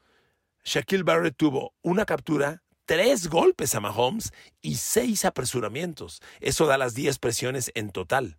Shaquille 0.66 1.04
Barrett 1.04 1.36
tuvo 1.36 1.74
una 1.80 2.04
captura, 2.04 2.64
tres 2.86 3.28
golpes 3.28 3.76
a 3.76 3.80
Mahomes 3.80 4.32
y 4.60 4.74
seis 4.74 5.24
apresuramientos. 5.24 6.20
Eso 6.40 6.66
da 6.66 6.76
las 6.76 6.94
diez 6.94 7.20
presiones 7.20 7.70
en 7.76 7.90
total. 7.90 8.36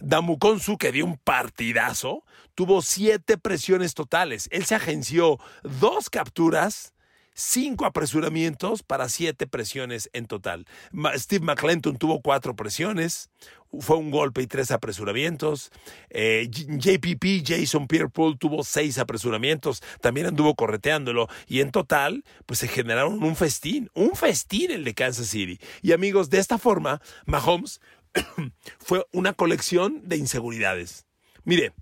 Damukonsu, 0.00 0.78
que 0.78 0.90
dio 0.90 1.04
un 1.04 1.18
partidazo, 1.18 2.24
tuvo 2.54 2.80
siete 2.80 3.36
presiones 3.36 3.92
totales. 3.92 4.48
Él 4.52 4.64
se 4.64 4.74
agenció 4.74 5.38
dos 5.62 6.08
capturas, 6.08 6.94
cinco 7.40 7.86
apresuramientos 7.86 8.82
para 8.82 9.08
siete 9.08 9.46
presiones 9.46 10.10
en 10.12 10.26
total. 10.26 10.66
Steve 11.14 11.44
McClenton 11.44 11.96
tuvo 11.96 12.20
cuatro 12.20 12.54
presiones, 12.54 13.30
fue 13.78 13.96
un 13.96 14.10
golpe 14.10 14.42
y 14.42 14.46
tres 14.46 14.70
apresuramientos. 14.70 15.70
Eh, 16.10 16.48
JPP, 16.50 17.46
Jason 17.46 17.86
Pierre-Paul, 17.86 18.38
tuvo 18.38 18.64
seis 18.64 18.98
apresuramientos, 18.98 19.82
también 20.00 20.26
anduvo 20.26 20.54
correteándolo. 20.54 21.28
Y 21.46 21.60
en 21.60 21.70
total, 21.70 22.24
pues 22.46 22.60
se 22.60 22.68
generaron 22.68 23.22
un 23.22 23.36
festín, 23.36 23.90
un 23.94 24.14
festín 24.14 24.70
el 24.70 24.84
de 24.84 24.94
Kansas 24.94 25.28
City. 25.28 25.58
Y 25.82 25.92
amigos, 25.92 26.30
de 26.30 26.38
esta 26.38 26.58
forma, 26.58 27.00
Mahomes 27.26 27.80
fue 28.78 29.06
una 29.12 29.32
colección 29.32 30.02
de 30.08 30.16
inseguridades. 30.16 31.06
Mire, 31.44 31.72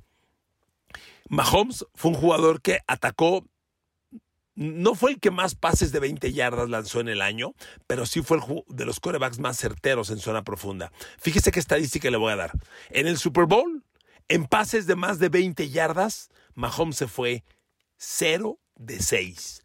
Mahomes 1.28 1.86
fue 1.94 2.10
un 2.10 2.16
jugador 2.16 2.60
que 2.60 2.80
atacó 2.86 3.44
no 4.58 4.96
fue 4.96 5.12
el 5.12 5.20
que 5.20 5.30
más 5.30 5.54
pases 5.54 5.92
de 5.92 6.00
20 6.00 6.32
yardas 6.32 6.68
lanzó 6.68 6.98
en 6.98 7.08
el 7.08 7.22
año, 7.22 7.54
pero 7.86 8.06
sí 8.06 8.22
fue 8.22 8.38
el 8.38 8.42
de 8.66 8.84
los 8.84 8.98
corebacks 8.98 9.38
más 9.38 9.56
certeros 9.56 10.10
en 10.10 10.18
zona 10.18 10.42
profunda. 10.42 10.90
Fíjese 11.20 11.52
qué 11.52 11.60
estadística 11.60 12.10
le 12.10 12.16
voy 12.16 12.32
a 12.32 12.36
dar. 12.36 12.50
En 12.90 13.06
el 13.06 13.18
Super 13.18 13.46
Bowl, 13.46 13.84
En 14.30 14.46
pases 14.46 14.86
de 14.86 14.96
más 14.96 15.20
de 15.20 15.30
20 15.30 15.70
yardas, 15.70 16.28
Mahomes 16.54 16.96
se 16.96 17.06
fue 17.06 17.44
0 17.98 18.58
de 18.74 19.00
6. 19.00 19.62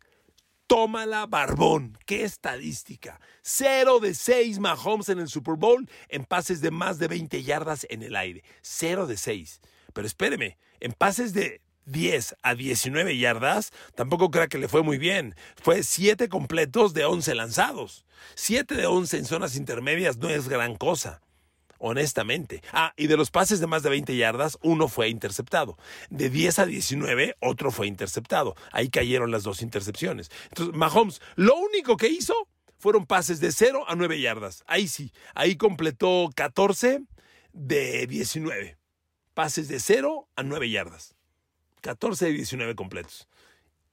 Tómala, 0.68 1.26
Barbón. 1.26 1.98
¡Qué 2.06 2.24
estadística! 2.24 3.20
0 3.42 4.00
de 4.00 4.14
6 4.14 4.60
Mahomes 4.60 5.10
en 5.10 5.20
el 5.20 5.28
Super 5.28 5.56
Bowl 5.56 5.90
en 6.08 6.24
pases 6.24 6.62
de 6.62 6.72
más 6.72 7.00
de 7.00 7.08
20 7.08 7.44
yardas 7.44 7.86
en 7.90 8.04
el 8.04 8.16
aire. 8.16 8.44
0 8.62 9.08
de 9.08 9.18
6. 9.18 9.60
Pero 9.92 10.08
espéreme, 10.08 10.60
en 10.80 10.94
pases 10.94 11.34
de 11.34 11.63
10 11.86 12.36
a 12.42 12.56
19 12.56 13.18
yardas, 13.18 13.72
tampoco 13.96 14.32
crea 14.32 14.48
que 14.48 14.58
le 14.58 14.68
fue 14.68 14.84
muy 14.84 14.98
bien. 14.98 15.36
Fue 15.62 15.84
7 15.84 16.30
completos 16.30 16.94
de 16.94 17.06
11 17.06 17.36
lanzados. 17.36 18.06
7 18.36 18.76
de 18.76 18.86
11 18.86 19.18
en 19.18 19.26
zonas 19.26 19.56
intermedias 19.56 20.18
no 20.18 20.30
es 20.30 20.48
gran 20.48 20.76
cosa 20.76 21.22
honestamente. 21.86 22.64
Ah, 22.72 22.94
y 22.96 23.08
de 23.08 23.18
los 23.18 23.30
pases 23.30 23.60
de 23.60 23.68
más 23.68 23.84
de 23.84 23.90
20 23.90 24.16
yardas, 24.16 24.58
uno 24.62 24.88
fue 24.88 25.10
interceptado. 25.10 25.78
De 26.10 26.30
10 26.30 26.60
a 26.60 26.66
19, 26.66 27.36
otro 27.42 27.72
fue 27.72 27.88
interceptado. 27.88 28.56
Ahí 28.72 28.90
cayeron 28.90 29.32
las 29.32 29.44
dos 29.44 29.62
intercepciones. 29.62 30.32
Entonces, 30.48 30.74
Mahomes, 30.74 31.22
lo 31.36 31.58
único 31.58 31.98
que 31.98 32.08
hizo 32.08 32.34
fueron 32.78 33.06
pases 33.06 33.42
de 33.42 33.52
0 33.52 33.84
a 33.86 33.96
9 33.96 34.22
yardas. 34.22 34.64
Ahí 34.66 34.88
sí, 34.88 35.12
ahí 35.36 35.58
completó 35.58 36.30
14 36.34 37.02
de 37.52 38.08
19. 38.08 38.78
Pases 39.34 39.68
de 39.68 39.82
0 39.82 40.30
a 40.38 40.44
9 40.44 40.70
yardas. 40.70 41.13
14 41.84 42.26
de 42.26 42.32
19 42.32 42.76
completos. 42.76 43.28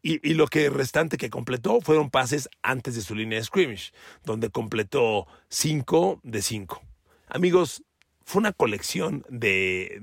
Y, 0.02 0.32
lo 0.32 0.46
que 0.46 0.70
restante 0.70 1.18
que 1.18 1.28
completó 1.28 1.82
fueron 1.82 2.08
pases 2.08 2.48
antes 2.62 2.94
de 2.94 3.02
su 3.02 3.14
línea 3.14 3.38
de 3.38 3.44
scrimmage, 3.44 3.92
donde 4.24 4.48
completó 4.48 5.26
5 5.50 6.20
de 6.22 6.40
5. 6.40 6.80
Amigos, 7.28 7.82
fue 8.24 8.40
una 8.40 8.52
colección 8.52 9.26
de 9.28 10.00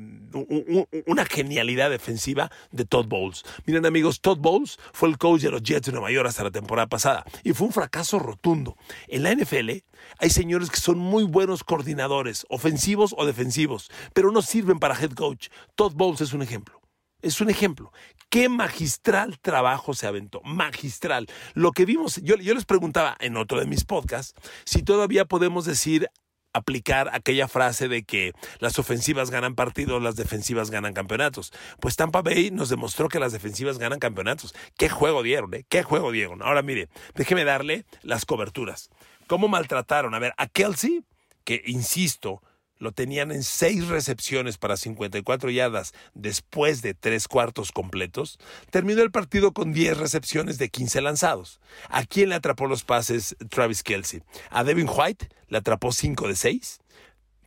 una 1.08 1.26
genialidad 1.26 1.90
defensiva 1.90 2.52
de 2.72 2.86
Todd 2.86 3.08
Bowles. 3.08 3.44
Miren 3.66 3.86
amigos, 3.86 4.22
Todd 4.22 4.38
Bowles 4.38 4.78
fue 4.92 5.10
el 5.10 5.18
coach 5.18 5.42
de 5.42 5.50
los 5.50 5.64
Jets 5.64 5.88
de 5.88 5.94
Nueva 5.94 6.12
York 6.12 6.28
hasta 6.28 6.44
la 6.44 6.52
temporada 6.52 6.88
pasada 6.88 7.26
y 7.44 7.54
fue 7.54 7.68
un 7.68 7.74
fracaso 7.74 8.20
rotundo. 8.20 8.76
En 9.08 9.24
la 9.24 9.34
NFL 9.34 9.72
hay 10.20 10.30
señores 10.30 10.70
que 10.70 10.80
son 10.80 11.00
muy 11.00 11.24
buenos 11.24 11.64
coordinadores, 11.64 12.46
ofensivos 12.50 13.16
o 13.18 13.26
defensivos, 13.26 13.90
pero 14.14 14.32
no 14.32 14.42
sirven 14.42 14.78
para 14.78 15.00
head 15.00 15.12
coach. 15.12 15.48
Todd 15.76 15.94
Bowles 15.96 16.22
es 16.22 16.34
un 16.34 16.42
ejemplo. 16.42 16.77
Es 17.22 17.42
un 17.42 17.50
ejemplo. 17.50 17.92
Qué 18.30 18.50
magistral 18.50 19.40
trabajo 19.40 19.94
se 19.94 20.06
aventó. 20.06 20.42
Magistral. 20.44 21.28
Lo 21.54 21.72
que 21.72 21.86
vimos, 21.86 22.18
yo, 22.18 22.36
les 22.36 22.66
preguntaba 22.66 23.16
en 23.20 23.38
otro 23.38 23.60
de 23.60 23.66
mis 23.66 23.86
podcasts 23.86 24.34
si 24.66 24.84
todavía 24.84 25.26
podemos 25.26 25.66
decir 25.66 26.10
aplicar 26.54 27.10
aquella 27.14 27.48
frase 27.48 27.88
de 27.88 28.04
que 28.04 28.34
las 28.60 28.80
ofensivas 28.80 29.30
ganan 29.30 29.56
partidos, 29.56 30.02
las 30.02 30.16
defensivas 30.16 30.72
ganan 30.72 30.94
campeonatos. 30.94 31.54
Pues 31.80 31.96
Tampa 31.96 32.22
Bay 32.22 32.52
nos 32.52 32.70
demostró 32.70 33.10
que 33.10 33.20
las 33.20 33.32
defensivas 33.32 33.78
ganan 33.78 34.00
campeonatos. 34.00 34.54
¿Qué 34.78 34.90
juego 34.90 35.24
dieron, 35.24 35.54
eh? 35.54 35.66
¿Qué 35.70 35.84
juego 35.84 36.12
dieron? 36.12 36.42
Ahora 36.42 36.62
mire, 36.62 36.90
déjeme 37.16 37.46
darle 37.46 37.86
las 38.02 38.26
coberturas. 38.26 38.90
¿Cómo 39.28 39.48
maltrataron? 39.48 40.16
A 40.16 40.20
ver, 40.20 40.34
a 40.38 40.48
Kelsey, 40.48 41.04
que 41.44 41.62
insisto, 41.66 42.42
lo 42.80 42.92
tenían 42.92 43.32
en 43.32 43.44
seis 43.44 43.88
recepciones 43.88 44.58
para 44.58 44.78
54 44.78 45.50
yardas 45.50 45.94
después 46.14 46.82
de 46.82 46.94
tres 46.94 47.28
cuartos 47.28 47.72
completos, 47.72 48.40
terminó 48.72 49.02
el 49.02 49.12
partido 49.12 49.52
con 49.54 49.74
10 49.74 49.98
recepciones 49.98 50.58
de 50.58 50.70
15 50.70 51.02
lanzados. 51.02 51.60
¿A 51.90 52.06
quién 52.06 52.30
le 52.30 52.36
atrapó 52.36 52.68
los 52.68 52.84
pases 52.84 53.36
Travis 53.50 53.84
Kelsey? 53.84 54.22
A 54.50 54.64
Devin 54.64 54.90
White 54.90 55.30
le 55.48 55.58
atrapó 55.58 55.92
5 55.92 56.28
de 56.28 56.36
6 56.36 56.80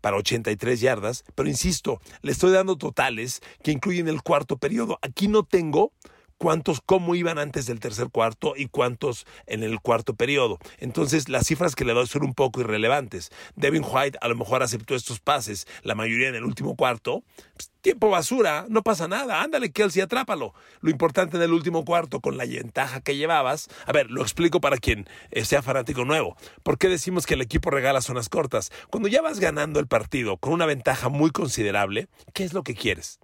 para 0.00 0.16
83 0.16 0.80
yardas, 0.80 1.24
pero 1.34 1.48
insisto, 1.48 2.00
le 2.22 2.32
estoy 2.32 2.52
dando 2.52 2.76
totales 2.76 3.40
que 3.62 3.72
incluyen 3.72 4.08
el 4.08 4.22
cuarto 4.22 4.56
periodo. 4.56 4.98
Aquí 5.02 5.28
no 5.28 5.44
tengo 5.44 5.92
cuántos 6.40 6.80
cómo 6.80 7.14
iban 7.14 7.38
antes 7.38 7.66
del 7.66 7.80
tercer 7.80 8.08
cuarto 8.08 8.54
y 8.56 8.66
cuántos 8.66 9.26
en 9.46 9.62
el 9.62 9.78
cuarto 9.80 10.14
periodo. 10.14 10.58
Entonces, 10.78 11.28
las 11.28 11.46
cifras 11.46 11.76
que 11.76 11.84
le 11.84 11.92
doy 11.92 12.06
son 12.06 12.24
un 12.24 12.32
poco 12.32 12.62
irrelevantes. 12.62 13.30
Devin 13.56 13.84
White 13.86 14.18
a 14.22 14.28
lo 14.28 14.36
mejor 14.36 14.62
aceptó 14.62 14.94
estos 14.94 15.20
pases, 15.20 15.66
la 15.82 15.94
mayoría 15.94 16.30
en 16.30 16.34
el 16.34 16.44
último 16.44 16.76
cuarto. 16.76 17.22
Pues, 17.52 17.70
tiempo 17.82 18.08
basura, 18.08 18.64
no 18.70 18.82
pasa 18.82 19.06
nada. 19.06 19.42
Ándale, 19.42 19.70
Kelsey, 19.70 20.00
atrápalo. 20.00 20.54
Lo 20.80 20.90
importante 20.90 21.36
en 21.36 21.42
el 21.42 21.52
último 21.52 21.84
cuarto, 21.84 22.20
con 22.20 22.38
la 22.38 22.46
ventaja 22.46 23.02
que 23.02 23.16
llevabas. 23.16 23.68
A 23.84 23.92
ver, 23.92 24.10
lo 24.10 24.22
explico 24.22 24.62
para 24.62 24.78
quien 24.78 25.06
eh, 25.30 25.44
sea 25.44 25.60
fanático 25.60 26.06
nuevo. 26.06 26.38
¿Por 26.62 26.78
qué 26.78 26.88
decimos 26.88 27.26
que 27.26 27.34
el 27.34 27.42
equipo 27.42 27.70
regala 27.70 28.00
zonas 28.00 28.30
cortas? 28.30 28.72
Cuando 28.88 29.10
ya 29.10 29.20
vas 29.20 29.40
ganando 29.40 29.78
el 29.78 29.88
partido 29.88 30.38
con 30.38 30.54
una 30.54 30.64
ventaja 30.64 31.10
muy 31.10 31.32
considerable, 31.32 32.08
¿qué 32.32 32.44
es 32.44 32.54
lo 32.54 32.62
que 32.62 32.74
quieres? 32.74 33.18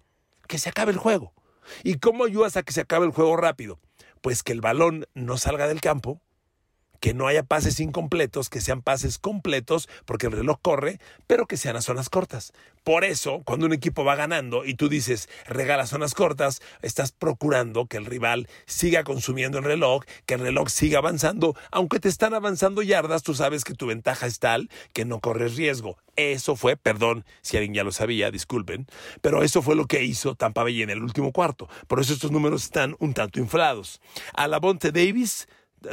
Que 0.47 0.59
se 0.59 0.69
acabe 0.69 0.93
el 0.93 0.99
juego. 0.99 1.33
¿Y 1.83 1.99
cómo 1.99 2.25
ayudas 2.25 2.57
a 2.57 2.63
que 2.63 2.73
se 2.73 2.83
acabe 2.83 3.07
el 3.07 3.13
juego 3.13 3.37
rápido? 3.37 3.79
Pues 4.21 4.43
que 4.43 4.53
el 4.53 4.61
balón 4.61 5.07
no 5.15 5.37
salga 5.37 5.69
del 5.69 5.81
campo, 5.81 6.21
que 7.01 7.15
no 7.15 7.27
haya 7.27 7.43
pases 7.43 7.81
incompletos, 7.81 8.49
que 8.49 8.61
sean 8.61 8.83
pases 8.83 9.19
completos, 9.19 9.89
porque 10.05 10.27
el 10.27 10.33
reloj 10.33 10.59
corre, 10.63 11.01
pero 11.27 11.47
que 11.47 11.57
sean 11.57 11.77
a 11.77 11.83
zonas 11.83 12.09
cortas. 12.09 12.53
Por 12.85 13.05
eso, 13.05 13.43
cuando 13.45 13.67
un 13.67 13.73
equipo 13.73 14.05
va 14.05 14.15
ganando 14.15 14.65
y 14.65 14.75
tú 14.75 14.89
dices 14.89 15.29
regala 15.47 15.87
zonas 15.89 16.15
cortas, 16.15 16.63
estás 16.83 17.11
procurando 17.11 17.87
que 17.87 17.97
el 17.97 18.07
rival 18.07 18.49
siga 18.65 19.03
consumiendo 19.03 19.59
el 19.59 19.65
reloj, 19.65 20.05
que 20.25 20.35
el 20.35 20.41
reloj 20.41 20.69
siga 20.69 20.99
avanzando, 20.99 21.57
aunque 21.73 21.99
te 21.99 22.09
están 22.09 22.33
avanzando 22.33 22.83
yardas, 22.83 23.25
tú 23.25 23.35
sabes 23.35 23.65
que 23.65 23.75
tu 23.75 23.87
ventaja 23.87 24.27
es 24.27 24.39
tal 24.39 24.71
que 24.93 25.05
no 25.05 25.19
corres 25.19 25.57
riesgo. 25.57 25.99
Eso 26.15 26.55
fue, 26.55 26.77
perdón 26.77 27.25
si 27.43 27.57
alguien 27.57 27.75
ya 27.75 27.85
lo 27.85 27.91
sabía, 27.93 28.31
disculpen, 28.31 28.87
pero 29.21 29.43
eso 29.43 29.63
fue 29.63 29.75
lo 29.75 29.87
que 29.87 30.05
hizo 30.05 30.37
Tampa 30.37 30.63
Bay 30.63 30.83
en 30.83 30.91
el 30.91 31.03
último 31.03 31.33
cuarto. 31.33 31.69
Por 31.89 32.01
eso 32.01 32.13
estos 32.13 32.31
números 32.31 32.63
están 32.63 32.95
un 33.01 33.15
tanto 33.15 33.41
inflados. 33.41 34.01
A 34.33 34.47
la 34.47 34.61
Bonte 34.61 34.93
Davis 34.93 35.49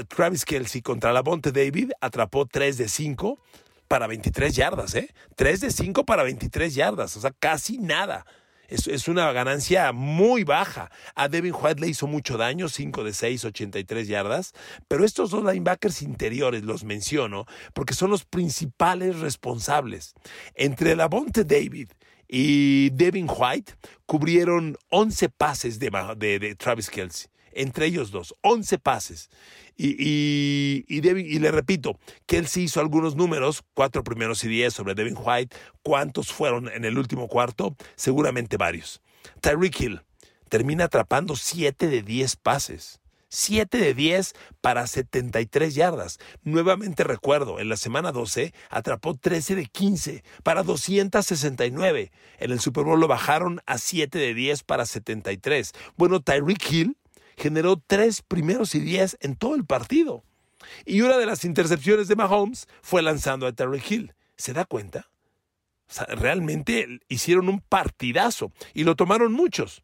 Travis 0.08 0.46
Kelsey 0.46 0.82
contra 0.82 1.14
la 1.14 1.22
Bonte 1.22 1.52
David 1.52 1.92
atrapó 2.02 2.46
3 2.46 2.78
de 2.78 2.88
5 2.88 3.40
para 3.88 4.08
23 4.08 4.56
yardas, 4.56 4.96
¿eh? 4.96 5.14
3 5.36 5.62
de 5.62 5.72
5 5.72 6.06
para 6.06 6.24
23 6.24 6.74
yardas, 6.74 7.16
o 7.18 7.22
sea, 7.22 7.32
casi 7.32 7.78
nada. 7.78 8.26
Es, 8.68 9.08
una 9.08 9.32
ganancia 9.34 9.92
muy 9.92 10.44
baja. 10.44 10.90
A 11.14 11.28
Devin 11.28 11.54
White 11.54 11.80
le 11.80 11.90
hizo 11.90 12.08
mucho 12.08 12.38
daño, 12.38 12.70
5 12.70 13.04
de 13.04 13.14
6, 13.14 13.46
83 13.46 14.08
yardas. 14.08 14.54
Pero 14.88 15.06
estos 15.06 15.30
dos 15.30 15.44
linebackers 15.44 16.02
interiores 16.02 16.64
los 16.64 16.84
menciono 16.84 17.46
porque 17.74 17.94
son 17.94 18.10
los 18.10 18.26
principales 18.26 19.20
responsables. 19.20 20.16
Entre 20.56 20.96
la 20.96 21.08
Bonte 21.08 21.44
David 21.44 21.90
y 22.28 22.90
Devin 22.92 23.28
White 23.30 23.74
cubrieron 24.08 24.76
11 24.90 25.30
pases 25.30 25.78
de, 25.78 25.92
de, 26.18 26.40
de 26.40 26.56
Travis 26.56 26.90
Kelsey 26.90 27.33
entre 27.56 27.88
ellos 27.88 28.12
dos, 28.12 28.36
11 28.42 28.80
pases. 28.80 29.30
Y, 29.76 29.96
y, 29.98 30.86
y, 30.88 31.40
le 31.40 31.52
repito, 31.52 32.00
que 32.28 32.38
él 32.38 32.48
sí 32.48 32.64
hizo 32.64 32.80
algunos 32.80 33.16
números, 33.16 33.64
cuatro 33.74 34.04
primeros 34.04 34.44
y 34.44 34.48
diez 34.48 34.74
sobre 34.74 34.94
Devin 34.94 35.18
White. 35.18 35.56
¿Cuántos 35.82 36.32
fueron 36.32 36.70
en 36.70 36.86
el 36.86 36.98
último 36.98 37.28
cuarto? 37.28 37.76
Seguramente 37.96 38.58
varios. 38.58 39.02
Tyreek 39.42 39.80
Hill 39.80 40.02
termina 40.50 40.86
atrapando 40.86 41.36
7 41.36 41.88
de 41.88 42.04
10 42.04 42.36
pases. 42.36 43.00
7 43.34 43.80
de 43.80 43.96
10 43.96 44.36
para 44.62 44.86
73 44.86 45.74
yardas. 45.74 46.20
Nuevamente 46.44 47.04
recuerdo, 47.04 47.60
en 47.60 47.68
la 47.68 47.78
semana 47.78 48.12
12 48.12 48.54
atrapó 48.70 49.16
13 49.16 49.56
de 49.56 49.66
15 49.66 50.24
para 50.44 50.62
269. 50.62 52.12
En 52.38 52.52
el 52.52 52.60
Super 52.60 52.84
Bowl 52.84 53.00
lo 53.00 53.08
bajaron 53.08 53.60
a 53.66 53.80
7 53.80 54.20
de 54.20 54.36
10 54.36 54.62
para 54.62 54.86
73. 54.86 55.74
Bueno, 55.98 56.22
Tyreek 56.22 56.72
Hill 56.72 56.98
generó 57.38 57.82
tres 57.86 58.22
primeros 58.22 58.76
y 58.76 58.80
diez 58.80 59.18
en 59.22 59.36
todo 59.36 59.56
el 59.56 59.66
partido. 59.66 60.24
Y 60.86 61.02
una 61.02 61.18
de 61.18 61.26
las 61.26 61.46
intercepciones 61.46 62.08
de 62.08 62.16
Mahomes 62.16 62.68
fue 62.82 63.02
lanzando 63.02 63.48
a 63.48 63.52
Terry 63.52 63.82
Hill. 63.88 64.14
¿Se 64.36 64.54
da 64.54 64.66
cuenta? 64.66 65.10
realmente 66.08 67.00
hicieron 67.08 67.50
un 67.50 67.60
partidazo 67.60 68.52
y 68.74 68.84
lo 68.84 68.96
tomaron 68.96 69.32
muchos. 69.32 69.84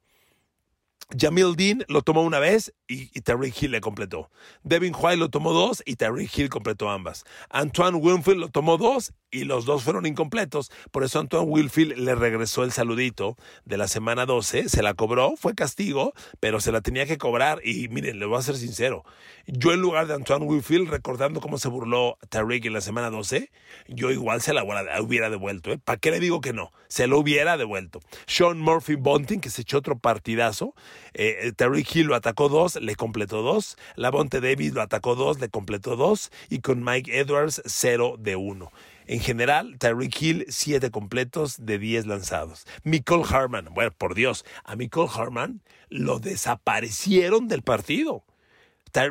Jamil 1.18 1.56
Dean 1.56 1.84
lo 1.88 2.04
tomó 2.04 2.22
una 2.22 2.38
vez 2.38 2.72
y, 2.88 3.10
y 3.18 3.24
Hill 3.60 3.72
le 3.72 3.82
completó. 3.82 4.30
Devin 4.64 4.94
White 4.96 5.18
lo 5.18 5.30
tomó 5.30 5.54
dos 5.54 5.82
y 5.86 5.96
Terry 5.96 6.30
Hill 6.32 6.50
completó 6.50 6.90
ambas. 6.90 7.26
Antoine 7.50 7.98
Winfield 7.98 8.40
lo 8.40 8.50
tomó 8.50 8.78
dos 8.78 9.14
y 9.32 9.44
los 9.44 9.66
dos 9.66 9.84
fueron 9.84 10.06
incompletos. 10.06 10.72
Por 10.92 11.04
eso 11.04 11.20
Antoine 11.20 11.48
Winfield 11.50 11.98
le 11.98 12.16
regresó 12.16 12.64
el 12.64 12.72
saludito 12.72 13.38
de 13.66 13.78
la 13.78 13.88
semana 13.88 14.26
12. 14.26 14.70
Se 14.70 14.84
la 14.84 14.94
cobró, 14.94 15.36
fue 15.36 15.56
castigo, 15.56 16.14
pero 16.40 16.60
se 16.60 16.72
la 16.72 16.82
tenía 16.82 17.06
que 17.06 17.18
cobrar. 17.18 17.62
Y 17.66 17.88
miren, 17.90 18.20
le 18.20 18.26
voy 18.26 18.38
a 18.38 18.44
ser 18.44 18.56
sincero. 18.56 19.04
Yo 19.48 19.74
en 19.74 19.82
lugar 19.82 20.08
de 20.08 20.14
Antoine 20.14 20.46
Winfield, 20.46 20.90
recordando 20.90 21.42
cómo 21.42 21.58
se 21.58 21.70
burló 21.70 22.18
Tariq 22.30 22.66
en 22.66 22.74
la 22.74 22.82
semana 22.82 23.10
12, 23.10 23.52
yo 23.88 24.12
igual 24.12 24.42
se 24.42 24.54
la 24.54 24.64
hubiera 25.02 25.30
devuelto. 25.30 25.72
¿eh? 25.72 25.80
¿Para 25.84 25.98
qué 25.98 26.12
le 26.12 26.20
digo 26.20 26.42
que 26.42 26.54
no? 26.54 26.72
Se 26.88 27.08
lo 27.08 27.20
hubiera 27.20 27.58
devuelto. 27.58 28.00
Sean 28.28 28.60
Murphy 28.60 28.96
Bunting, 28.96 29.42
que 29.42 29.50
se 29.50 29.62
echó 29.62 29.80
otro 29.80 29.98
partidazo. 29.98 30.74
Eh, 31.14 31.52
Tariq 31.56 31.96
Hill 31.96 32.08
lo 32.08 32.16
atacó 32.16 32.50
dos, 32.50 32.76
le 32.76 32.96
completó 32.96 33.42
dos. 33.42 33.78
Lavonte 33.96 34.42
Davis 34.42 34.74
lo 34.74 34.82
atacó 34.82 35.16
dos, 35.16 35.40
le 35.40 35.50
completó 35.50 35.96
dos. 35.96 36.32
Y 36.50 36.60
con 36.60 36.84
Mike 36.84 37.20
Edwards, 37.20 37.62
cero 37.66 38.16
de 38.18 38.36
uno. 38.36 38.72
En 39.10 39.22
general, 39.22 39.80
Tyreek 39.80 40.22
Hill, 40.22 40.46
7 40.50 40.92
completos 40.92 41.66
de 41.66 41.80
10 41.80 42.06
lanzados. 42.06 42.68
Nicole 42.84 43.24
Harman, 43.28 43.66
bueno, 43.74 43.90
por 43.98 44.14
Dios, 44.14 44.46
a 44.64 44.76
Nicole 44.76 45.10
Harman 45.12 45.64
lo 45.90 46.20
desaparecieron 46.20 47.48
del 47.48 47.64
partido. 47.64 48.24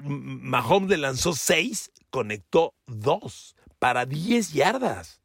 Mahomes 0.05 0.91
le 0.91 0.99
lanzó 0.99 1.33
6, 1.33 1.91
conectó 2.11 2.75
2 2.87 3.57
para 3.81 4.07
10 4.07 4.53
yardas. 4.53 5.21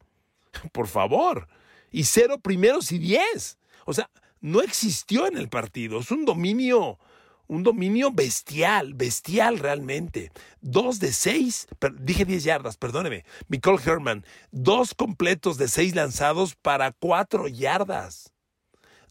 Por 0.72 0.88
favor. 0.88 1.48
Y 1.92 2.06
0 2.06 2.40
primeros 2.40 2.92
y 2.92 2.98
10. 2.98 3.60
O 3.86 3.94
sea, 3.94 4.10
no 4.44 4.62
existió 4.62 5.26
en 5.26 5.38
el 5.38 5.50
partido. 5.50 6.00
Es 6.00 6.12
un 6.12 6.26
dominio 6.26 7.00
un 7.48 7.64
dominio 7.64 8.12
bestial, 8.12 8.94
bestial 8.94 9.60
realmente. 9.60 10.32
Dos 10.62 11.00
de 11.00 11.12
seis, 11.12 11.68
dije 12.00 12.26
diez 12.26 12.44
yardas, 12.44 12.78
perdóneme. 12.78 13.26
Nicole 13.48 13.82
Herman, 13.84 14.26
dos 14.52 14.94
completos 14.94 15.58
de 15.58 15.68
seis 15.68 15.94
lanzados 15.96 16.56
para 16.56 16.92
cuatro 16.92 17.48
yardas. 17.48 18.32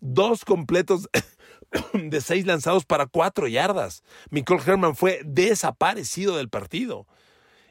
Dos 0.01 0.45
completos 0.45 1.09
de 1.95 2.21
seis 2.21 2.47
lanzados 2.47 2.85
para 2.85 3.07
cuatro 3.07 3.49
yardas. 3.49 4.03
Nicole 4.31 4.63
Herman 4.67 4.97
fue 4.97 5.21
desaparecido 5.25 6.37
del 6.37 6.49
partido. 6.49 7.07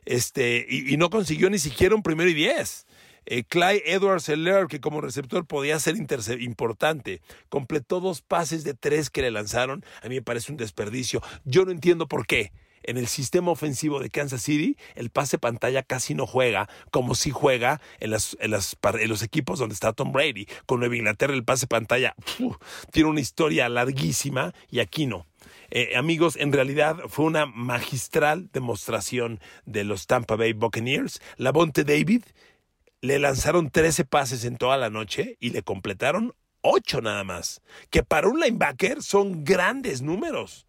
Este, 0.06 0.66
y, 0.70 0.94
y 0.94 0.98
no 0.98 1.10
consiguió 1.10 1.50
ni 1.50 1.60
siquiera 1.60 1.96
un 1.96 2.04
primero 2.04 2.30
y 2.30 2.34
diez. 2.34 2.86
Eh, 3.26 3.44
Clyde 3.44 3.84
Edwards 3.86 4.28
Heller, 4.30 4.68
que 4.68 4.80
como 4.80 5.02
receptor 5.02 5.46
podía 5.46 5.80
ser 5.80 5.96
importante, 6.40 7.22
completó 7.50 8.00
dos 8.00 8.22
pases 8.22 8.64
de 8.64 8.74
tres 8.74 9.10
que 9.10 9.22
le 9.22 9.32
lanzaron. 9.32 9.86
A 10.02 10.10
mí 10.10 10.16
me 10.16 10.22
parece 10.22 10.52
un 10.52 10.58
desperdicio. 10.58 11.22
Yo 11.46 11.66
no 11.66 11.72
entiendo 11.72 12.08
por 12.08 12.26
qué. 12.26 12.52
En 12.84 12.98
el 12.98 13.08
sistema 13.08 13.52
ofensivo 13.52 14.00
de 14.00 14.10
Kansas 14.10 14.42
City, 14.42 14.76
el 14.96 15.12
pase 15.12 15.38
pantalla 15.38 15.84
casi 15.84 16.16
no 16.16 16.26
juega 16.26 16.68
como 16.90 17.14
si 17.14 17.30
juega 17.30 17.80
en, 18.00 18.10
las, 18.10 18.36
los 19.06 19.22
equipos 19.22 19.60
donde 19.60 19.74
está 19.74 19.94
Tom 19.94 20.12
Brady. 20.12 20.48
Con 20.66 20.80
Nueva 20.80 20.96
Inglaterra, 20.96 21.34
el 21.34 21.44
pase 21.44 21.68
pantalla 21.68 22.16
tiene 22.92 23.10
una 23.10 23.20
historia 23.20 23.70
larguísima 23.70 24.54
y 24.70 24.80
aquí 24.80 25.06
no. 25.06 25.28
Eh, 25.70 25.96
amigos, 25.96 26.36
en 26.38 26.52
realidad 26.52 26.98
fue 27.08 27.26
una 27.26 27.46
magistral 27.46 28.50
demostración 28.52 29.40
de 29.66 29.84
los 29.84 30.08
Tampa 30.08 30.36
Bay 30.36 30.54
Buccaneers. 30.54 31.22
Lavonte 31.38 31.84
David 31.84 32.24
le 33.02 33.20
lanzaron 33.20 33.70
13 33.70 34.06
pases 34.06 34.46
en 34.46 34.58
toda 34.58 34.78
la 34.78 34.90
noche 34.90 35.38
y 35.40 35.50
le 35.50 35.64
completaron 35.64 36.34
8 36.62 37.02
nada 37.02 37.24
más, 37.24 37.62
que 37.90 38.04
para 38.04 38.28
un 38.28 38.40
linebacker 38.40 39.02
son 39.02 39.44
grandes 39.44 40.02
números. 40.02 40.68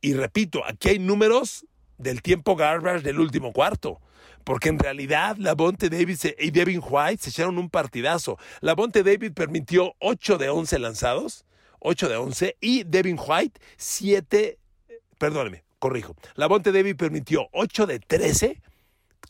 Y 0.00 0.14
repito, 0.14 0.62
aquí 0.66 0.90
hay 0.90 0.98
números 0.98 1.64
del 1.96 2.22
tiempo 2.22 2.56
garbage 2.56 3.02
del 3.02 3.20
último 3.20 3.52
cuarto. 3.52 4.00
Porque 4.44 4.68
en 4.68 4.78
realidad 4.78 5.36
Labonte 5.38 5.88
Davis 5.88 6.24
y 6.38 6.50
Devin 6.50 6.82
White 6.84 7.22
se 7.22 7.30
echaron 7.30 7.58
un 7.58 7.70
partidazo. 7.70 8.38
Labonte 8.60 9.04
David 9.04 9.32
permitió 9.32 9.94
8 10.00 10.36
de 10.36 10.48
11 10.48 10.78
lanzados, 10.80 11.44
8 11.78 12.08
de 12.08 12.16
11, 12.16 12.56
y 12.60 12.82
Devin 12.82 13.18
White 13.24 13.60
7, 13.76 14.58
perdóneme, 15.18 15.62
corrijo. 15.78 16.16
Labonte 16.34 16.72
David 16.72 16.96
permitió 16.96 17.48
8 17.52 17.86
de 17.86 18.00
13, 18.00 18.60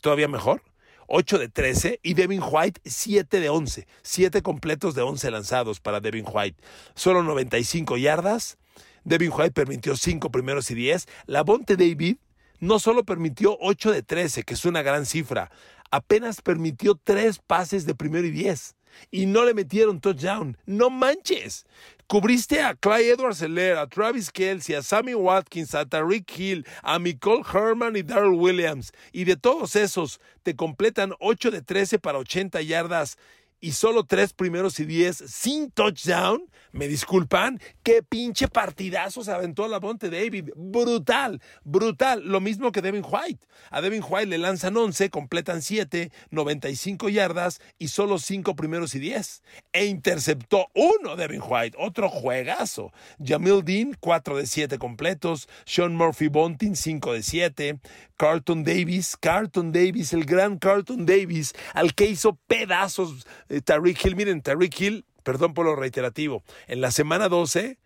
todavía 0.01 0.27
mejor, 0.27 0.63
8 1.07 1.39
de 1.39 1.49
13 1.49 1.99
y 2.03 2.13
Devin 2.13 2.41
White 2.43 2.81
7 2.85 3.39
de 3.39 3.49
11. 3.49 3.87
7 4.01 4.41
completos 4.41 4.95
de 4.95 5.01
11 5.01 5.31
lanzados 5.31 5.79
para 5.79 5.99
Devin 5.99 6.25
White. 6.31 6.61
Solo 6.95 7.23
95 7.23 7.97
yardas. 7.97 8.57
Devin 9.03 9.31
White 9.33 9.51
permitió 9.51 9.95
5 9.95 10.31
primeros 10.31 10.71
y 10.71 10.75
10. 10.75 11.07
Bonte 11.45 11.75
David 11.75 12.17
no 12.59 12.79
solo 12.79 13.03
permitió 13.03 13.57
8 13.59 13.91
de 13.91 14.03
13, 14.03 14.43
que 14.43 14.53
es 14.53 14.63
una 14.63 14.81
gran 14.81 15.05
cifra, 15.05 15.51
apenas 15.91 16.41
permitió 16.41 16.95
3 16.95 17.39
pases 17.39 17.85
de 17.85 17.93
primero 17.93 18.25
y 18.25 18.31
10 18.31 18.75
y 19.11 19.25
no 19.25 19.45
le 19.45 19.53
metieron 19.53 19.99
touchdown. 19.99 20.57
No 20.65 20.89
manches. 20.89 21.65
Cubriste 22.07 22.61
a 22.61 22.75
Clyde 22.75 23.13
Edwards 23.13 23.41
Heller, 23.41 23.77
a 23.77 23.87
Travis 23.87 24.29
Kelsey, 24.29 24.75
a 24.75 24.83
Sammy 24.83 25.13
Watkins, 25.13 25.73
a 25.73 25.85
Tariq 25.85 26.29
Hill, 26.37 26.65
a 26.83 26.99
Nicole 26.99 27.43
Herman 27.43 27.95
y 27.95 28.03
Darrell 28.03 28.33
Williams. 28.33 28.91
Y 29.11 29.23
de 29.23 29.35
todos 29.35 29.75
esos, 29.75 30.19
te 30.43 30.55
completan 30.55 31.13
8 31.19 31.49
de 31.49 31.61
13 31.61 31.99
para 31.99 32.19
80 32.19 32.61
yardas 32.61 33.17
y 33.63 33.71
solo 33.71 34.03
tres 34.03 34.33
primeros 34.33 34.77
y 34.81 34.85
diez 34.85 35.23
sin 35.25 35.71
touchdown, 35.71 36.43
me 36.73 36.89
disculpan, 36.89 37.61
qué 37.81 38.03
pinche 38.03 38.49
partidazo 38.49 39.23
se 39.23 39.31
aventó 39.31 39.69
la 39.69 39.79
Monte 39.79 40.09
David. 40.09 40.49
Brutal, 40.53 41.41
brutal. 41.63 42.23
Lo 42.25 42.41
mismo 42.41 42.73
que 42.73 42.81
Devin 42.81 43.05
White. 43.09 43.47
A 43.69 43.79
Devin 43.79 44.03
White 44.05 44.27
le 44.27 44.37
lanzan 44.37 44.75
11, 44.75 45.09
completan 45.09 45.61
7, 45.61 46.11
95 46.31 47.07
yardas 47.07 47.61
y 47.79 47.87
solo 47.87 48.17
cinco 48.17 48.53
primeros 48.57 48.95
y 48.95 48.99
diez. 48.99 49.43
E 49.71 49.85
interceptó 49.85 50.67
uno 50.73 51.15
Devin 51.15 51.41
White, 51.41 51.77
otro 51.79 52.09
juegazo. 52.09 52.91
Jamil 53.23 53.63
Dean, 53.63 53.95
4 53.97 54.39
de 54.39 54.45
7 54.45 54.77
completos. 54.77 55.47
Sean 55.63 55.95
Murphy 55.95 56.27
Bontin, 56.27 56.75
5 56.75 57.13
de 57.13 57.23
7. 57.23 57.79
Carlton 58.17 58.63
Davis, 58.63 59.17
Carlton 59.17 59.71
Davis, 59.71 60.13
el 60.13 60.25
gran 60.25 60.57
Carlton 60.57 61.05
Davis, 61.05 61.53
al 61.73 61.93
que 61.93 62.05
hizo 62.05 62.39
pedazos 62.47 63.25
Tariq 63.61 64.05
Hill. 64.05 64.15
Miren, 64.15 64.41
Tariq 64.41 64.79
Hill, 64.79 65.05
perdón 65.23 65.53
por 65.53 65.65
lo 65.65 65.75
reiterativo, 65.75 66.43
en 66.67 66.81
la 66.81 66.91
semana 66.91 67.29
12 67.29 67.77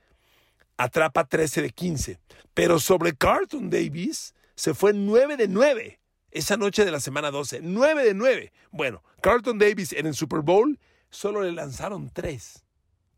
atrapa 0.77 1.25
13 1.25 1.63
de 1.63 1.69
15, 1.71 2.19
pero 2.53 2.79
sobre 2.79 3.15
Carlton 3.15 3.69
Davis 3.69 4.35
se 4.55 4.73
fue 4.73 4.93
9 4.93 5.37
de 5.37 5.47
9 5.47 5.99
esa 6.31 6.57
noche 6.57 6.85
de 6.85 6.91
la 6.91 6.99
semana 6.99 7.31
12, 7.31 7.61
9 7.63 8.03
de 8.03 8.13
9. 8.13 8.53
Bueno, 8.71 9.03
Carlton 9.21 9.57
Davis 9.57 9.93
en 9.93 10.05
el 10.05 10.13
Super 10.13 10.41
Bowl 10.41 10.79
solo 11.09 11.41
le 11.41 11.51
lanzaron 11.51 12.09
3 12.11 12.63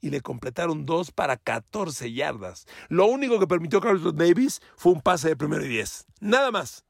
y 0.02 0.10
le 0.10 0.22
completaron 0.22 0.86
2 0.86 1.12
para 1.12 1.38
14 1.38 2.14
yardas. 2.14 2.66
Lo 2.88 3.08
único 3.08 3.40
que 3.40 3.48
permitió 3.48 3.82
Carlton 3.82 4.16
Davis 4.16 4.62
fue 4.78 4.94
un 4.94 5.02
pase 5.02 5.30
de 5.30 5.36
primero 5.36 5.66
y 5.66 5.70
10. 5.70 6.06
Nada 6.22 6.52
más. 6.52 6.86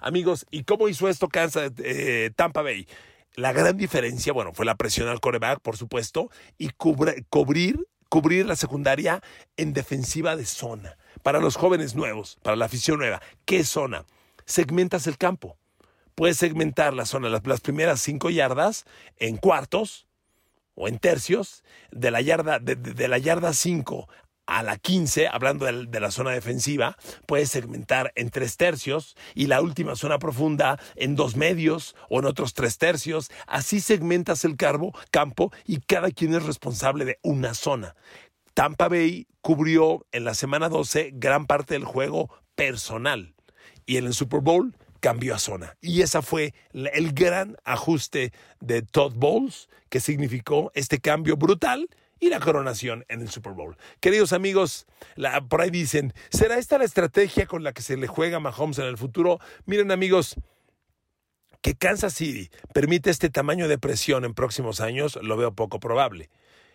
Amigos, 0.00 0.46
¿y 0.50 0.64
cómo 0.64 0.88
hizo 0.88 1.08
esto 1.08 1.28
Kansas, 1.28 1.72
eh, 1.78 2.30
Tampa 2.36 2.62
Bay? 2.62 2.86
La 3.36 3.52
gran 3.52 3.76
diferencia, 3.76 4.32
bueno, 4.32 4.52
fue 4.52 4.64
la 4.64 4.76
presión 4.76 5.08
al 5.08 5.20
coreback, 5.20 5.60
por 5.60 5.76
supuesto, 5.76 6.30
y 6.56 6.70
cubrir, 6.70 7.88
cubrir 8.08 8.46
la 8.46 8.54
secundaria 8.54 9.22
en 9.56 9.72
defensiva 9.72 10.36
de 10.36 10.46
zona. 10.46 10.96
Para 11.22 11.40
los 11.40 11.56
jóvenes 11.56 11.96
nuevos, 11.96 12.38
para 12.42 12.56
la 12.56 12.66
afición 12.66 12.98
nueva, 12.98 13.20
¿qué 13.44 13.64
zona? 13.64 14.04
Segmentas 14.44 15.08
el 15.08 15.18
campo. 15.18 15.56
Puedes 16.14 16.36
segmentar 16.36 16.94
la 16.94 17.06
zona, 17.06 17.28
las, 17.28 17.60
primeras 17.60 18.00
cinco 18.00 18.30
yardas 18.30 18.84
en 19.18 19.36
cuartos 19.36 20.06
o 20.76 20.86
en 20.86 20.98
tercios, 20.98 21.64
de 21.90 22.12
la 22.12 22.20
yarda, 22.20 22.60
de, 22.60 22.76
de 22.76 23.08
la 23.08 23.18
yarda 23.18 23.52
5 23.52 24.08
a 24.46 24.62
la 24.62 24.76
15, 24.76 25.28
hablando 25.28 25.66
de, 25.66 26.00
la 26.00 26.10
zona 26.10 26.30
defensiva, 26.30 26.96
puedes 27.26 27.50
segmentar 27.50 28.12
en 28.14 28.30
tres 28.30 28.56
tercios 28.56 29.16
y 29.34 29.46
la 29.46 29.60
última 29.60 29.96
zona 29.96 30.18
profunda 30.18 30.78
en 30.96 31.16
dos 31.16 31.36
medios 31.36 31.96
o 32.08 32.18
en 32.18 32.26
otros 32.26 32.54
tres 32.54 32.78
tercios. 32.78 33.30
Así 33.46 33.80
segmentas 33.80 34.44
el 34.44 34.56
campo 34.56 35.52
y 35.66 35.80
cada 35.80 36.10
quien 36.10 36.34
es 36.34 36.44
responsable 36.44 37.04
de 37.04 37.18
una 37.22 37.54
zona. 37.54 37.94
Tampa 38.54 38.88
Bay 38.88 39.26
cubrió 39.40 40.06
en 40.12 40.24
la 40.24 40.34
semana 40.34 40.68
12 40.68 41.12
gran 41.14 41.46
parte 41.46 41.74
del 41.74 41.84
juego 41.84 42.30
personal 42.54 43.34
y 43.86 43.96
en 43.96 44.06
el 44.06 44.14
Super 44.14 44.40
Bowl 44.40 44.76
cambió 45.00 45.34
a 45.34 45.38
zona. 45.38 45.76
Y 45.80 46.02
ese 46.02 46.22
fue 46.22 46.54
el 46.72 47.12
gran 47.12 47.56
ajuste 47.64 48.32
de 48.60 48.82
Todd 48.82 49.14
Bowles 49.16 49.68
que 49.90 50.00
significó 50.00 50.70
este 50.74 50.98
cambio 50.98 51.36
brutal 51.36 51.88
y 52.24 52.30
la 52.30 52.40
coronación 52.40 53.04
en 53.08 53.20
el 53.20 53.28
Super 53.28 53.52
Bowl. 53.52 53.76
Queridos 54.00 54.32
amigos, 54.32 54.86
por 55.50 55.60
ahí 55.60 55.68
dicen, 55.68 56.14
¿será 56.30 56.56
esta 56.56 56.78
la 56.78 56.84
estrategia 56.84 57.44
con 57.44 57.62
la 57.62 57.74
que 57.74 57.82
se 57.82 57.98
le 57.98 58.06
juega 58.06 58.38
a 58.38 58.40
Mahomes 58.40 58.78
en 58.78 58.86
el 58.86 58.96
futuro? 58.96 59.40
Miren 59.66 59.90
amigos, 59.90 60.36
que 61.60 61.74
Kansas 61.74 62.14
City 62.14 62.50
permite 62.72 63.10
este 63.10 63.28
tamaño 63.28 63.68
de 63.68 63.76
presión 63.76 64.24
en 64.24 64.32
próximos 64.32 64.80
años, 64.80 65.18
lo 65.22 65.36
veo 65.36 65.52
poco 65.52 65.80
probable. 65.80 66.30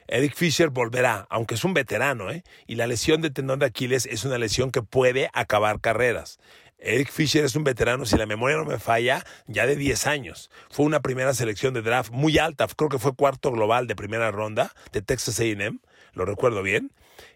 Eric 0.07 0.35
Fisher 0.35 0.69
volverá, 0.69 1.25
aunque 1.31 1.55
es 1.55 1.63
un 1.63 1.73
veterano, 1.73 2.29
¿eh? 2.29 2.43
y 2.67 2.75
la 2.75 2.85
lesión 2.85 3.21
de 3.21 3.31
tendón 3.31 3.57
de 3.57 3.65
Aquiles 3.65 4.05
es 4.05 4.25
una 4.25 4.37
lesión 4.37 4.69
que 4.69 4.83
puede 4.83 5.31
acabar 5.33 5.81
carreras. 5.81 6.37
Eric 6.81 7.11
Fisher 7.11 7.43
es 7.43 7.55
un 7.55 7.65
veterano, 7.65 8.05
si 8.05 8.17
la 8.17 8.25
memoria 8.25 8.55
no 8.57 8.65
me 8.65 8.79
falla, 8.79 9.25
ya 9.47 9.67
de 9.67 9.75
10 9.75 10.07
años. 10.07 10.49
Fue 10.69 10.85
una 10.85 11.01
primera 11.01 11.33
selección 11.33 11.73
de 11.73 11.81
draft 11.81 12.11
muy 12.11 12.37
alta, 12.37 12.67
creo 12.67 12.89
que 12.89 12.99
fue 12.99 13.15
cuarto 13.15 13.51
global 13.51 13.85
de 13.85 13.95
primera 13.95 14.31
ronda 14.31 14.73
de 14.93 15.01
Texas 15.01 15.39
AM, 15.41 15.81
lo 16.13 16.25
recuerdo 16.25 16.63
bien. 16.63 16.91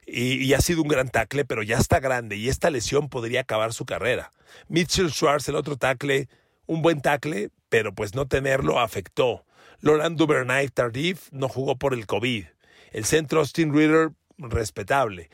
Y, 0.05 0.53
ha 0.53 0.61
sido 0.61 0.81
un 0.81 0.87
gran 0.87 1.09
tackle, 1.09 1.45
pero 1.45 1.63
ya 1.63 1.77
está 1.77 1.99
grande 1.99 2.35
y 2.35 2.49
esta 2.49 2.69
lesión 2.69 3.09
podría 3.09 3.41
acabar 3.41 3.73
su 3.73 3.85
carrera. 3.85 4.31
Mitchell 4.67 5.11
Schwartz, 5.11 5.47
el 5.49 5.55
otro 5.55 5.77
tackle, 5.77 6.27
un 6.65 6.81
buen 6.81 7.01
tackle, 7.01 7.49
pero 7.69 7.93
pues 7.93 8.15
no 8.15 8.27
tenerlo 8.27 8.79
afectó. 8.79 9.45
Laurent 9.79 10.17
Duvernay 10.17 10.69
Tardif 10.69 11.29
no 11.31 11.49
jugó 11.49 11.77
por 11.77 11.93
el 11.93 12.05
COVID. 12.05 12.45
El 12.91 13.05
centro 13.05 13.39
Austin 13.39 13.73
Reader, 13.73 14.11
respetable. 14.37 15.29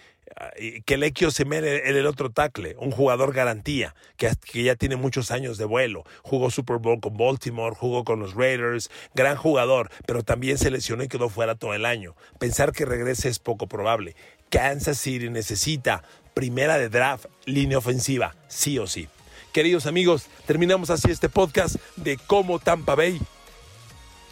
Que 0.85 0.97
Lequio 0.97 1.31
se 1.31 1.45
mere 1.45 1.89
el 1.89 2.05
otro 2.05 2.29
tackle, 2.29 2.75
un 2.79 2.91
jugador 2.91 3.33
garantía, 3.33 3.95
que, 4.17 4.31
que, 4.51 4.63
ya 4.63 4.75
tiene 4.75 4.95
muchos 4.95 5.31
años 5.31 5.57
de 5.57 5.65
vuelo. 5.65 6.03
Jugó 6.21 6.51
Super 6.51 6.77
Bowl 6.77 6.99
con 6.99 7.17
Baltimore, 7.17 7.75
jugó 7.75 8.03
con 8.03 8.19
los 8.19 8.35
Raiders, 8.35 8.89
gran 9.15 9.35
jugador, 9.35 9.89
pero 10.05 10.23
también 10.23 10.57
se 10.57 10.71
lesionó 10.71 11.03
y 11.03 11.07
quedó 11.07 11.29
fuera 11.29 11.55
todo 11.55 11.73
el 11.73 11.85
año. 11.85 12.15
Pensar 12.39 12.71
que 12.71 12.85
regrese 12.85 13.29
es 13.29 13.39
poco 13.39 13.67
probable. 13.67 14.15
Kansas 14.49 14.97
City 14.97 15.29
necesita 15.29 16.03
primera 16.33 16.77
de 16.77 16.89
draft, 16.89 17.25
línea 17.45 17.77
ofensiva, 17.77 18.35
sí 18.47 18.79
o 18.79 18.87
sí. 18.87 19.07
Queridos 19.51 19.87
amigos, 19.87 20.27
terminamos 20.45 20.89
así 20.89 21.11
este 21.11 21.27
podcast 21.27 21.75
de 21.95 22.17
cómo 22.17 22.59
Tampa 22.59 22.95
Bay 22.95 23.19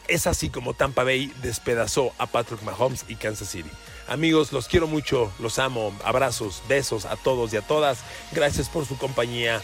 es 0.07 0.27
así 0.27 0.49
como 0.49 0.73
Tampa 0.73 1.03
Bay 1.03 1.31
despedazó 1.41 2.13
a 2.17 2.27
Patrick 2.27 2.61
Mahomes 2.63 3.05
y 3.07 3.15
Kansas 3.15 3.49
City. 3.49 3.69
Amigos, 4.07 4.53
los 4.53 4.67
quiero 4.67 4.87
mucho, 4.87 5.31
los 5.39 5.59
amo. 5.59 5.93
Abrazos, 6.03 6.63
besos 6.67 7.05
a 7.05 7.15
todos 7.15 7.53
y 7.53 7.57
a 7.57 7.61
todas. 7.61 7.99
Gracias 8.31 8.69
por 8.69 8.85
su 8.85 8.97
compañía. 8.97 9.61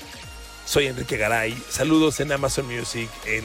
Soy 0.65 0.87
Enrique 0.87 1.17
Garay. 1.17 1.57
Saludos 1.69 2.19
en 2.19 2.31
Amazon 2.31 2.65
Music, 2.67 3.09
en 3.25 3.43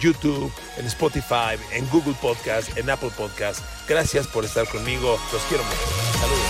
YouTube, 0.00 0.52
en 0.76 0.86
Spotify, 0.86 1.56
en 1.72 1.88
Google 1.90 2.16
Podcast, 2.20 2.76
en 2.76 2.90
Apple 2.90 3.12
Podcast. 3.16 3.60
Gracias 3.88 4.26
por 4.26 4.44
estar 4.44 4.66
conmigo. 4.68 5.18
Los 5.32 5.42
quiero 5.42 5.64
mucho. 5.64 5.76
Saludos. 6.20 6.46